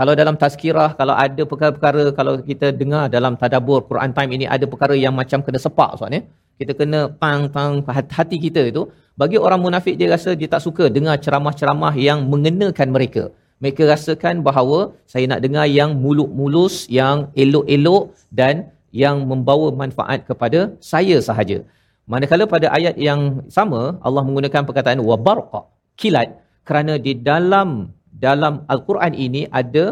Kalau 0.00 0.12
dalam 0.20 0.34
tazkirah, 0.42 0.90
kalau 1.00 1.14
ada 1.24 1.42
perkara-perkara 1.50 2.02
kalau 2.18 2.34
kita 2.50 2.66
dengar 2.80 3.04
dalam 3.16 3.32
tadabbur 3.40 3.80
Quran 3.88 4.10
time 4.16 4.30
ini 4.36 4.46
ada 4.54 4.64
perkara 4.72 4.94
yang 5.04 5.12
macam 5.20 5.44
kena 5.46 5.58
sepak 5.64 5.90
Ustaz 5.96 6.16
ya. 6.16 6.20
Kita 6.60 6.72
kena 6.78 7.00
pang 7.22 7.42
pang 7.54 7.84
hati 8.18 8.36
kita 8.46 8.62
itu 8.72 8.82
bagi 9.20 9.36
orang 9.46 9.60
munafik 9.64 9.94
dia 10.00 10.08
rasa 10.14 10.32
dia 10.40 10.48
tak 10.54 10.62
suka 10.66 10.84
dengar 10.96 11.16
ceramah-ceramah 11.24 11.92
yang 12.08 12.24
mengenakan 12.32 12.88
mereka. 12.96 13.22
Mereka 13.60 13.82
rasakan 13.92 14.40
bahawa 14.48 14.78
saya 15.12 15.24
nak 15.32 15.40
dengar 15.44 15.68
yang 15.68 15.90
muluk-mulus, 16.04 16.88
yang 16.98 17.28
elok-elok 17.42 18.16
dan 18.32 18.72
yang 19.02 19.28
membawa 19.30 19.68
manfaat 19.82 20.24
kepada 20.24 20.60
saya 20.92 21.20
sahaja. 21.28 21.60
Manakala 22.12 22.44
pada 22.54 22.66
ayat 22.78 22.94
yang 23.08 23.20
sama 23.56 23.80
Allah 24.06 24.22
menggunakan 24.26 24.62
perkataan 24.68 25.00
wabarqa, 25.08 25.60
kilat 26.00 26.28
kerana 26.68 26.94
di 27.06 27.12
dalam 27.28 27.68
dalam 28.26 28.54
al-Quran 28.72 29.12
ini 29.26 29.42
ada 29.60 29.84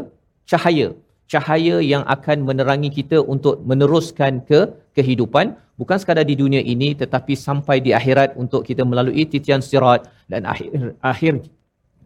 cahaya 0.51 0.89
cahaya 1.33 1.77
yang 1.93 2.03
akan 2.15 2.39
menerangi 2.49 2.91
kita 2.99 3.19
untuk 3.35 3.55
meneruskan 3.71 4.43
ke 4.49 4.61
kehidupan 4.97 5.47
bukan 5.81 5.99
sekadar 6.03 6.25
di 6.31 6.35
dunia 6.43 6.63
ini 6.75 6.89
tetapi 7.03 7.37
sampai 7.47 7.77
di 7.87 7.91
akhirat 7.99 8.35
untuk 8.43 8.61
kita 8.69 8.83
melalui 8.91 9.25
titian 9.33 9.63
sirat 9.69 10.09
dan 10.33 10.43
akhir 10.53 10.97
akhir 11.13 11.33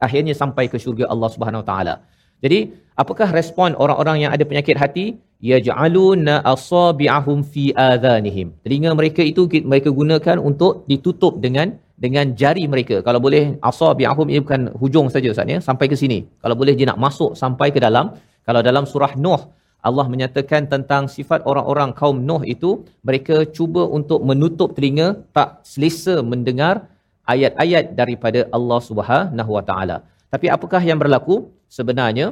akhirnya 0.07 0.35
sampai 0.43 0.65
ke 0.73 0.77
syurga 0.85 1.07
Allah 1.13 1.29
Subhanahu 1.35 1.63
Wa 1.63 1.69
taala. 1.71 1.95
Jadi, 2.43 2.75
apakah 3.03 3.31
respon 3.39 3.79
orang-orang 3.79 4.27
yang 4.27 4.31
ada 4.35 4.45
penyakit 4.51 4.75
hati? 4.83 5.07
Yaj'aluna 5.51 6.35
asabi'ahum 6.55 7.39
fi 7.53 7.65
adhanihim. 7.75 8.55
Telinga 8.65 8.91
mereka 8.99 9.23
itu 9.31 9.43
mereka 9.71 9.91
gunakan 10.01 10.37
untuk 10.39 10.87
ditutup 10.91 11.43
dengan 11.45 11.75
dengan 12.05 12.35
jari 12.41 12.65
mereka. 12.75 12.97
Kalau 13.07 13.19
boleh 13.27 13.59
asabi'ahum 13.71 14.27
ia 14.33 14.41
bukan 14.45 14.63
hujung 14.83 15.07
saja 15.15 15.35
Ustaz 15.35 15.51
ya, 15.55 15.59
sampai 15.69 15.87
ke 15.93 15.97
sini. 16.03 16.19
Kalau 16.43 16.55
boleh 16.61 16.75
dia 16.79 16.87
nak 16.91 17.01
masuk 17.07 17.35
sampai 17.43 17.69
ke 17.75 17.83
dalam 17.87 18.07
kalau 18.47 18.63
dalam 18.69 18.87
surah 18.93 19.13
Nuh 19.25 19.43
Allah 19.89 20.07
menyatakan 20.13 20.71
tentang 20.71 21.11
sifat 21.11 21.43
orang-orang 21.51 21.91
kaum 22.01 22.23
Nuh 22.29 22.43
itu 22.55 22.71
mereka 23.03 23.43
cuba 23.57 23.83
untuk 23.99 24.23
menutup 24.23 24.79
telinga 24.79 25.27
tak 25.37 25.67
selesa 25.67 26.23
mendengar 26.23 26.87
ayat-ayat 27.27 27.99
daripada 27.99 28.47
Allah 28.57 28.81
Subhanahu 28.89 29.51
Wa 29.59 29.65
Taala. 29.67 29.97
Tapi 30.31 30.47
apakah 30.57 30.83
yang 30.91 31.03
berlaku? 31.03 31.51
Sebenarnya 31.67 32.27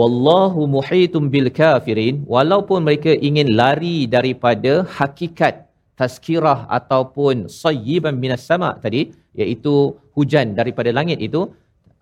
wallahu 0.00 0.60
muhitum 0.74 1.28
bil 1.34 1.48
kafirin 1.60 2.24
walaupun 2.34 2.80
mereka 2.86 3.12
ingin 3.28 3.48
lari 3.60 3.98
daripada 4.16 4.72
hakikat 4.98 5.54
tazkirah 6.00 6.60
ataupun 6.78 7.46
sayyiban 7.62 8.16
minas 8.22 8.44
sama 8.50 8.70
tadi 8.84 9.12
iaitu 9.40 9.74
hujan 10.16 10.56
daripada 10.60 10.90
langit 10.98 11.20
itu 11.28 11.42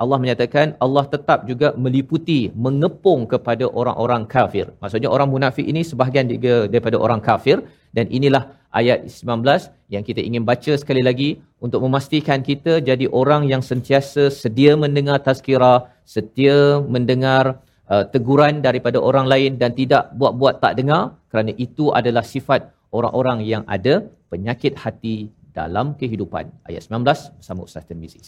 Allah 0.02 0.16
menyatakan 0.22 0.66
Allah 0.84 1.04
tetap 1.14 1.44
juga 1.50 1.68
meliputi 1.84 2.48
mengepung 2.64 3.28
kepada 3.32 3.68
orang-orang 3.80 4.22
kafir. 4.34 4.66
Maksudnya 4.80 5.12
orang 5.12 5.28
munafik 5.28 5.66
ini 5.72 5.84
sebahagian 5.84 6.24
juga 6.32 6.54
daripada 6.72 6.96
orang 6.96 7.20
kafir 7.20 7.60
dan 7.92 8.08
inilah 8.08 8.48
ayat 8.72 9.12
19 9.12 9.44
yang 9.92 10.00
kita 10.08 10.24
ingin 10.28 10.42
baca 10.50 10.72
sekali 10.82 11.02
lagi 11.08 11.30
untuk 11.60 11.84
memastikan 11.84 12.40
kita 12.40 12.80
jadi 12.80 13.12
orang 13.12 13.44
yang 13.52 13.60
sentiasa 13.60 14.32
sedia 14.32 14.72
mendengar 14.72 15.20
tazkirah, 15.20 15.92
setia 16.08 16.80
mendengar 16.80 17.60
uh, 17.92 18.04
teguran 18.14 18.62
daripada 18.66 18.98
orang 19.08 19.26
lain 19.32 19.52
dan 19.62 19.70
tidak 19.80 20.14
buat-buat 20.20 20.54
tak 20.64 20.72
dengar 20.78 21.02
kerana 21.30 21.52
itu 21.66 21.84
adalah 22.00 22.24
sifat 22.34 22.70
orang-orang 22.96 23.38
yang 23.52 23.62
ada 23.76 23.94
penyakit 24.32 24.74
hati 24.84 25.16
dalam 25.58 25.86
kehidupan. 26.00 26.44
Ayat 26.68 26.82
19 26.86 27.38
bersama 27.38 27.60
Ustaz 27.68 27.84
Tirmizi. 27.88 28.20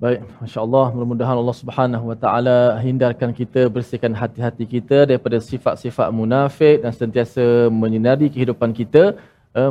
Baik, 0.00 0.20
masya-Allah, 0.40 0.84
mudah-mudahan 0.96 1.36
Allah 1.42 1.56
Subhanahu 1.62 2.04
Wa 2.10 2.16
Taala 2.22 2.58
hindarkan 2.84 3.30
kita, 3.40 3.68
bersihkan 3.74 4.12
hati-hati 4.20 4.64
kita 4.74 4.98
daripada 5.10 5.36
sifat-sifat 5.50 6.08
munafik 6.20 6.80
dan 6.84 6.92
sentiasa 7.00 7.68
menyinari 7.68 8.32
kehidupan 8.34 8.72
kita, 8.80 9.02
uh, 9.52 9.70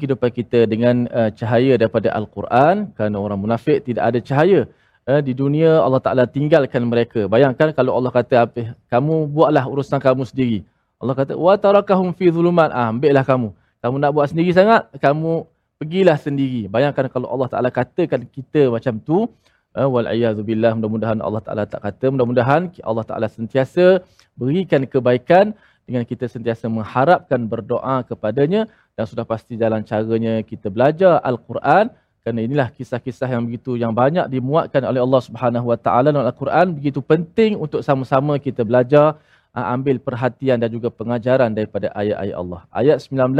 kehidupan 0.00 0.30
kita 0.38 0.64
dengan 0.72 1.04
uh, 1.12 1.28
cahaya 1.38 1.76
daripada 1.76 2.08
Al-Quran 2.16 2.96
kerana 2.96 3.16
orang 3.20 3.38
munafik 3.44 3.84
tidak 3.88 4.04
ada 4.08 4.18
cahaya. 4.24 4.60
Uh, 5.02 5.18
di 5.18 5.34
dunia 5.34 5.82
Allah 5.82 5.98
Taala 5.98 6.24
tinggalkan 6.30 6.86
mereka. 6.86 7.26
Bayangkan 7.26 7.74
kalau 7.74 7.98
Allah 7.98 8.14
kata 8.14 8.46
apa, 8.46 8.78
kamu 8.86 9.26
buatlah 9.34 9.66
urusan 9.66 9.98
kamu 9.98 10.22
sendiri. 10.22 10.62
Allah 11.02 11.18
kata 11.18 11.34
wa 11.34 11.58
tarakahum 11.58 12.14
fi 12.14 12.30
zulumat. 12.30 12.70
Ah, 12.70 12.94
ambillah 12.94 13.26
kamu. 13.26 13.50
Kamu 13.82 13.98
nak 13.98 14.14
buat 14.14 14.30
sendiri 14.30 14.54
sangat, 14.54 14.86
kamu 15.02 15.42
pergilah 15.82 16.14
sendiri. 16.14 16.70
Bayangkan 16.70 17.10
kalau 17.10 17.26
Allah 17.34 17.50
Taala 17.50 17.74
katakan 17.74 18.30
kita 18.30 18.70
macam 18.70 19.02
tu, 19.02 19.26
uh, 19.74 19.88
wal 19.90 20.06
billah 20.46 20.78
mudah-mudahan 20.78 21.18
Allah 21.18 21.42
Taala 21.42 21.66
tak 21.66 21.82
kata, 21.82 22.14
mudah-mudahan 22.14 22.70
Allah 22.86 23.02
Taala 23.02 23.26
sentiasa 23.26 24.06
berikan 24.38 24.86
kebaikan 24.86 25.50
dengan 25.82 26.06
kita 26.06 26.30
sentiasa 26.30 26.70
mengharapkan 26.70 27.42
berdoa 27.50 28.06
kepadanya 28.06 28.70
dan 28.94 29.04
sudah 29.10 29.26
pasti 29.26 29.58
jalan 29.58 29.82
caranya 29.82 30.46
kita 30.46 30.70
belajar 30.70 31.18
al-Quran 31.26 31.90
kerana 32.23 32.43
inilah 32.43 32.67
kisah-kisah 32.75 33.31
yang 33.31 33.47
begitu 33.47 33.79
yang 33.79 33.95
banyak 33.95 34.27
dimuatkan 34.27 34.83
oleh 34.83 34.99
Allah 34.99 35.21
Subhanahu 35.23 35.71
Wa 35.71 35.79
Taala 35.79 36.11
dalam 36.11 36.27
al-Quran 36.27 36.75
begitu 36.75 36.99
penting 36.99 37.55
untuk 37.55 37.79
sama-sama 37.79 38.35
kita 38.35 38.67
belajar 38.67 39.15
ah, 39.55 39.71
ambil 39.71 39.95
perhatian 39.97 40.59
dan 40.59 40.67
juga 40.67 40.91
pengajaran 40.91 41.55
daripada 41.55 41.87
ayat-ayat 41.95 42.35
Allah. 42.35 42.61
Ayat 42.69 42.99
19 42.99 43.31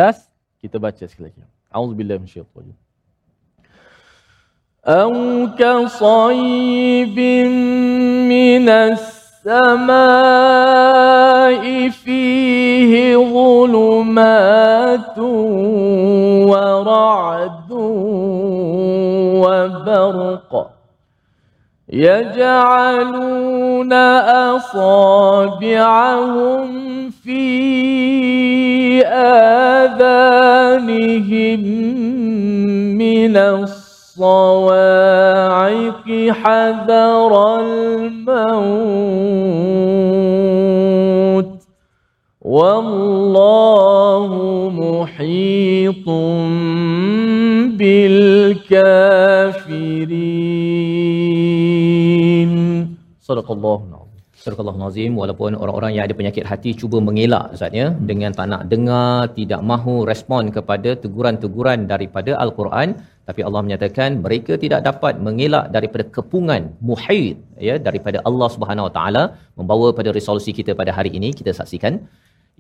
kita 0.64 0.80
baca 0.80 1.04
sekali 1.04 1.36
lagi. 1.36 1.44
Auzubillahi 1.68 2.24
minasyaitanir 2.24 2.88
أو 4.88 5.12
كصيب 5.60 7.20
من 8.30 8.70
السماء 8.70 10.00
فيه 11.90 13.18
ظلمات 13.18 15.20
ورعد 16.48 17.61
وبرق 20.17 20.71
يجعلون 21.93 23.93
أصابعهم 24.53 26.67
في 27.11 29.07
آذانهم 29.07 30.01
من 32.99 33.37
الصواعق 33.37 33.83
حذر 36.31 37.61
الموت. 37.61 38.73
والله 42.43 44.31
محيط 44.75 46.09
بالكافرين 47.80 49.28
صدق 53.30 53.50
الله 53.58 53.80
العظيم 53.90 54.08
Surah 54.48 54.76
Nazim 54.82 55.12
walaupun 55.22 55.52
orang-orang 55.62 55.92
yang 55.96 56.04
ada 56.08 56.16
penyakit 56.20 56.44
hati 56.50 56.72
cuba 56.82 56.98
mengelak 57.08 57.46
Ustaz 57.56 57.74
ya 57.80 57.88
dengan 58.10 58.32
tak 58.38 58.48
nak 58.52 58.62
dengar 58.74 59.16
tidak 59.38 59.62
mahu 59.72 59.96
respon 60.10 60.44
kepada 60.58 60.90
teguran-teguran 61.04 61.80
daripada 61.92 62.32
al-Quran 62.44 62.88
tapi 63.30 63.42
Allah 63.48 63.62
menyatakan 63.66 64.10
mereka 64.26 64.54
tidak 64.64 64.82
dapat 64.90 65.14
mengelak 65.28 65.66
daripada 65.76 66.04
kepungan 66.18 66.62
muhit 66.90 67.36
ya 67.70 67.76
daripada 67.88 68.18
Allah 68.30 68.50
Subhanahu 68.56 68.88
Wa 68.88 68.94
Taala 68.98 69.24
membawa 69.60 69.90
pada 70.00 70.10
resolusi 70.20 70.54
kita 70.60 70.74
pada 70.82 70.94
hari 70.98 71.12
ini 71.20 71.32
kita 71.40 71.52
saksikan 71.60 71.94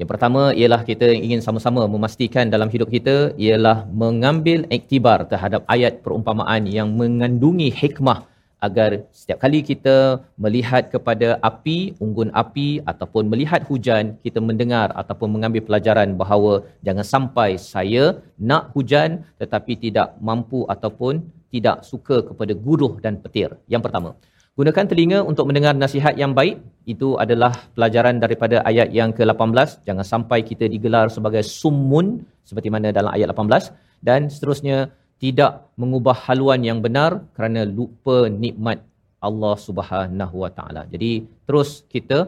yang 0.00 0.08
pertama 0.08 0.42
ialah 0.60 0.80
kita 0.88 1.06
ingin 1.24 1.40
sama-sama 1.44 1.84
memastikan 1.94 2.48
dalam 2.54 2.68
hidup 2.74 2.88
kita 2.96 3.36
ialah 3.46 3.84
mengambil 4.02 4.64
iktibar 4.76 5.28
terhadap 5.32 5.62
ayat 5.74 6.00
perumpamaan 6.04 6.64
yang 6.64 6.88
mengandungi 7.00 7.68
hikmah 7.80 8.24
agar 8.66 8.90
setiap 9.18 9.38
kali 9.44 9.60
kita 9.70 9.96
melihat 10.44 10.88
kepada 10.94 11.28
api, 11.50 11.78
unggun 12.04 12.30
api 12.42 12.80
ataupun 12.92 13.28
melihat 13.32 13.66
hujan, 13.68 14.16
kita 14.24 14.38
mendengar 14.48 14.88
ataupun 15.02 15.28
mengambil 15.34 15.66
pelajaran 15.68 16.14
bahawa 16.22 16.62
jangan 16.86 17.06
sampai 17.14 17.50
saya 17.60 18.04
nak 18.38 18.70
hujan 18.72 19.26
tetapi 19.42 19.74
tidak 19.84 20.14
mampu 20.28 20.62
ataupun 20.74 21.20
tidak 21.52 21.84
suka 21.84 22.24
kepada 22.28 22.56
guruh 22.56 22.96
dan 23.04 23.20
petir. 23.20 23.50
Yang 23.68 23.82
pertama, 23.86 24.10
gunakan 24.58 24.84
telinga 24.90 25.18
untuk 25.30 25.48
mendengar 25.48 25.72
nasihat 25.72 26.14
yang 26.22 26.32
baik. 26.38 26.60
Itu 26.92 27.08
adalah 27.24 27.52
pelajaran 27.76 28.18
daripada 28.24 28.56
ayat 28.70 28.88
yang 28.98 29.10
ke-18. 29.16 29.86
Jangan 29.88 30.04
sampai 30.12 30.38
kita 30.50 30.66
digelar 30.74 31.06
sebagai 31.16 31.42
summun 31.46 32.06
seperti 32.48 32.68
mana 32.74 32.90
dalam 32.98 33.10
ayat 33.16 33.30
18 33.32 33.72
dan 34.08 34.26
seterusnya 34.34 34.78
tidak 35.22 35.52
mengubah 35.80 36.16
haluan 36.26 36.60
yang 36.68 36.78
benar 36.86 37.22
kerana 37.38 37.62
lupa 37.78 38.26
nikmat 38.44 38.82
Allah 39.22 39.54
Subhanahu 39.66 40.36
Wa 40.44 40.50
Taala. 40.58 40.82
Jadi 40.94 41.12
terus 41.46 41.86
kita 41.94 42.18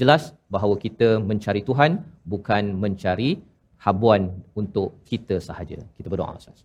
jelas 0.00 0.32
bahawa 0.54 0.80
kita 0.84 1.20
mencari 1.30 1.60
Tuhan 1.68 2.00
bukan 2.24 2.64
mencari 2.82 3.30
habuan 3.84 4.32
untuk 4.60 4.96
kita 5.10 5.36
sahaja. 5.48 5.78
Kita 6.00 6.08
berdoa 6.08 6.40
Ustaz. 6.40 6.64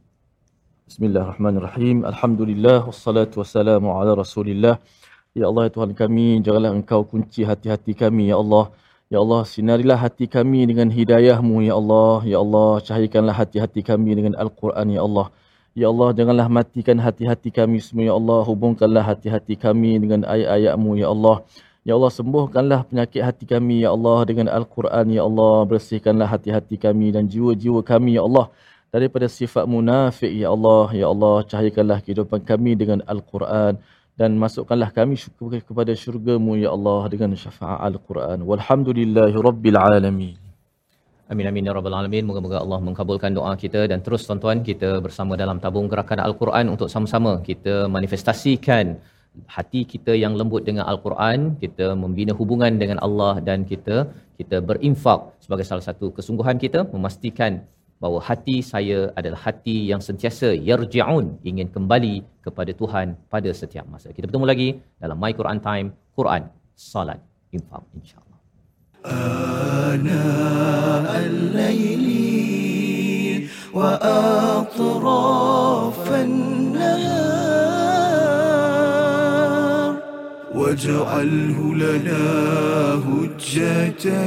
Bismillahirrahmanirrahim. 0.87 1.97
Alhamdulillah 2.11 2.87
wassalatu 2.87 3.43
wassalamu 3.43 3.91
ala 3.99 4.11
Rasulillah. 4.23 4.75
Ya 5.33 5.49
Allah 5.49 5.65
ya 5.65 5.71
Tuhan 5.73 5.97
kami, 5.97 6.45
janganlah 6.45 6.71
Engkau 6.77 7.01
kunci 7.09 7.41
hati-hati 7.41 7.97
kami 7.97 8.29
ya 8.29 8.37
Allah. 8.37 8.69
Ya 9.09 9.17
Allah, 9.17 9.41
sinarilah 9.41 9.97
hati 9.97 10.29
kami 10.29 10.69
dengan 10.69 10.93
hidayah-Mu 10.93 11.57
ya 11.65 11.73
Allah. 11.73 12.21
Ya 12.21 12.37
Allah, 12.37 12.77
cahayakanlah 12.85 13.33
hati-hati 13.41 13.81
kami 13.81 14.13
dengan 14.13 14.37
Al-Quran 14.37 14.93
ya 14.93 15.01
Allah. 15.01 15.33
Ya 15.73 15.89
Allah, 15.89 16.09
janganlah 16.13 16.45
matikan 16.53 17.01
hati-hati 17.01 17.49
kami 17.49 17.81
semua 17.81 18.05
ya 18.09 18.13
Allah. 18.13 18.45
Hubungkanlah 18.45 19.01
hati-hati 19.09 19.57
kami 19.57 19.97
dengan 20.05 20.21
ayat-ayat-Mu 20.21 21.01
ya 21.01 21.09
Allah. 21.09 21.41
Ya 21.81 21.97
Allah, 21.97 22.11
sembuhkanlah 22.13 22.79
penyakit 22.93 23.21
hati 23.25 23.45
kami 23.49 23.81
ya 23.81 23.89
Allah 23.89 24.29
dengan 24.29 24.53
Al-Quran 24.53 25.17
ya 25.17 25.25
Allah. 25.25 25.65
Bersihkanlah 25.65 26.29
hati-hati 26.29 26.77
kami 26.77 27.09
dan 27.09 27.25
jiwa-jiwa 27.25 27.81
kami 27.81 28.21
ya 28.21 28.23
Allah 28.29 28.53
daripada 28.93 29.25
sifat 29.25 29.65
munafik 29.65 30.29
ya 30.29 30.53
Allah 30.53 30.93
ya 30.93 31.09
Allah 31.09 31.41
cahayakanlah 31.49 32.05
kehidupan 32.05 32.45
kami 32.45 32.77
dengan 32.77 33.01
al-Quran 33.09 33.81
dan 34.19 34.31
masukkanlah 34.43 34.89
kami 34.97 35.15
kepada 35.69 35.91
syurga-Mu 36.03 36.53
ya 36.63 36.69
Allah 36.75 37.01
dengan 37.13 37.29
syafaat 37.43 37.81
al-Quran. 37.89 38.39
Walhamdulillahi 38.49 39.35
rabbil 39.47 39.79
alamin. 39.79 40.37
Amin 41.31 41.47
amin 41.49 41.67
ya 41.67 41.73
rabbal 41.77 41.95
alamin. 41.99 42.23
Moga-moga 42.29 42.57
Allah 42.63 42.79
mengkabulkan 42.87 43.31
doa 43.37 43.53
kita. 43.63 43.81
Dan 43.91 43.99
terus 44.05 44.21
tuan-tuan 44.27 44.59
kita 44.69 44.89
bersama 45.05 45.33
dalam 45.41 45.57
tabung 45.63 45.87
gerakan 45.91 46.19
Al-Quran 46.27 46.65
untuk 46.73 46.87
sama-sama 46.93 47.31
kita 47.49 47.75
manifestasikan 47.95 48.85
hati 49.55 49.81
kita 49.93 50.13
yang 50.23 50.33
lembut 50.39 50.61
dengan 50.67 50.85
Al-Quran, 50.91 51.57
kita 51.63 51.97
membina 52.03 52.33
hubungan 52.39 52.73
dengan 52.81 52.97
Allah 53.05 53.41
dan 53.47 53.65
kita 53.71 53.97
kita 54.39 54.57
berinfak 54.69 55.19
sebagai 55.45 55.65
salah 55.69 55.85
satu 55.89 56.13
kesungguhan 56.17 56.57
kita 56.65 56.85
memastikan 56.93 57.65
bahawa 58.02 58.18
hati 58.28 58.56
saya 58.72 58.98
adalah 59.18 59.40
hati 59.46 59.76
yang 59.90 60.00
sentiasa 60.08 60.48
yarji'un 60.68 61.26
ingin 61.50 61.68
kembali 61.76 62.14
kepada 62.46 62.72
Tuhan 62.80 63.06
pada 63.32 63.50
setiap 63.60 63.84
masa. 63.92 64.08
Kita 64.16 64.24
bertemu 64.30 64.46
lagi 64.52 64.68
dalam 65.02 65.16
My 65.22 65.32
Quran 65.40 65.58
Time, 65.68 65.88
Quran, 66.18 66.42
Salat, 66.78 67.20
Infak 67.56 67.82
insya-Allah. 67.98 68.26
آناء 69.08 71.08
الليل 71.32 72.04
وأطراف 73.74 76.04
النهار 76.12 77.48
واجعله 80.54 81.58
لنا 81.74 82.24
هجتين 83.08 84.18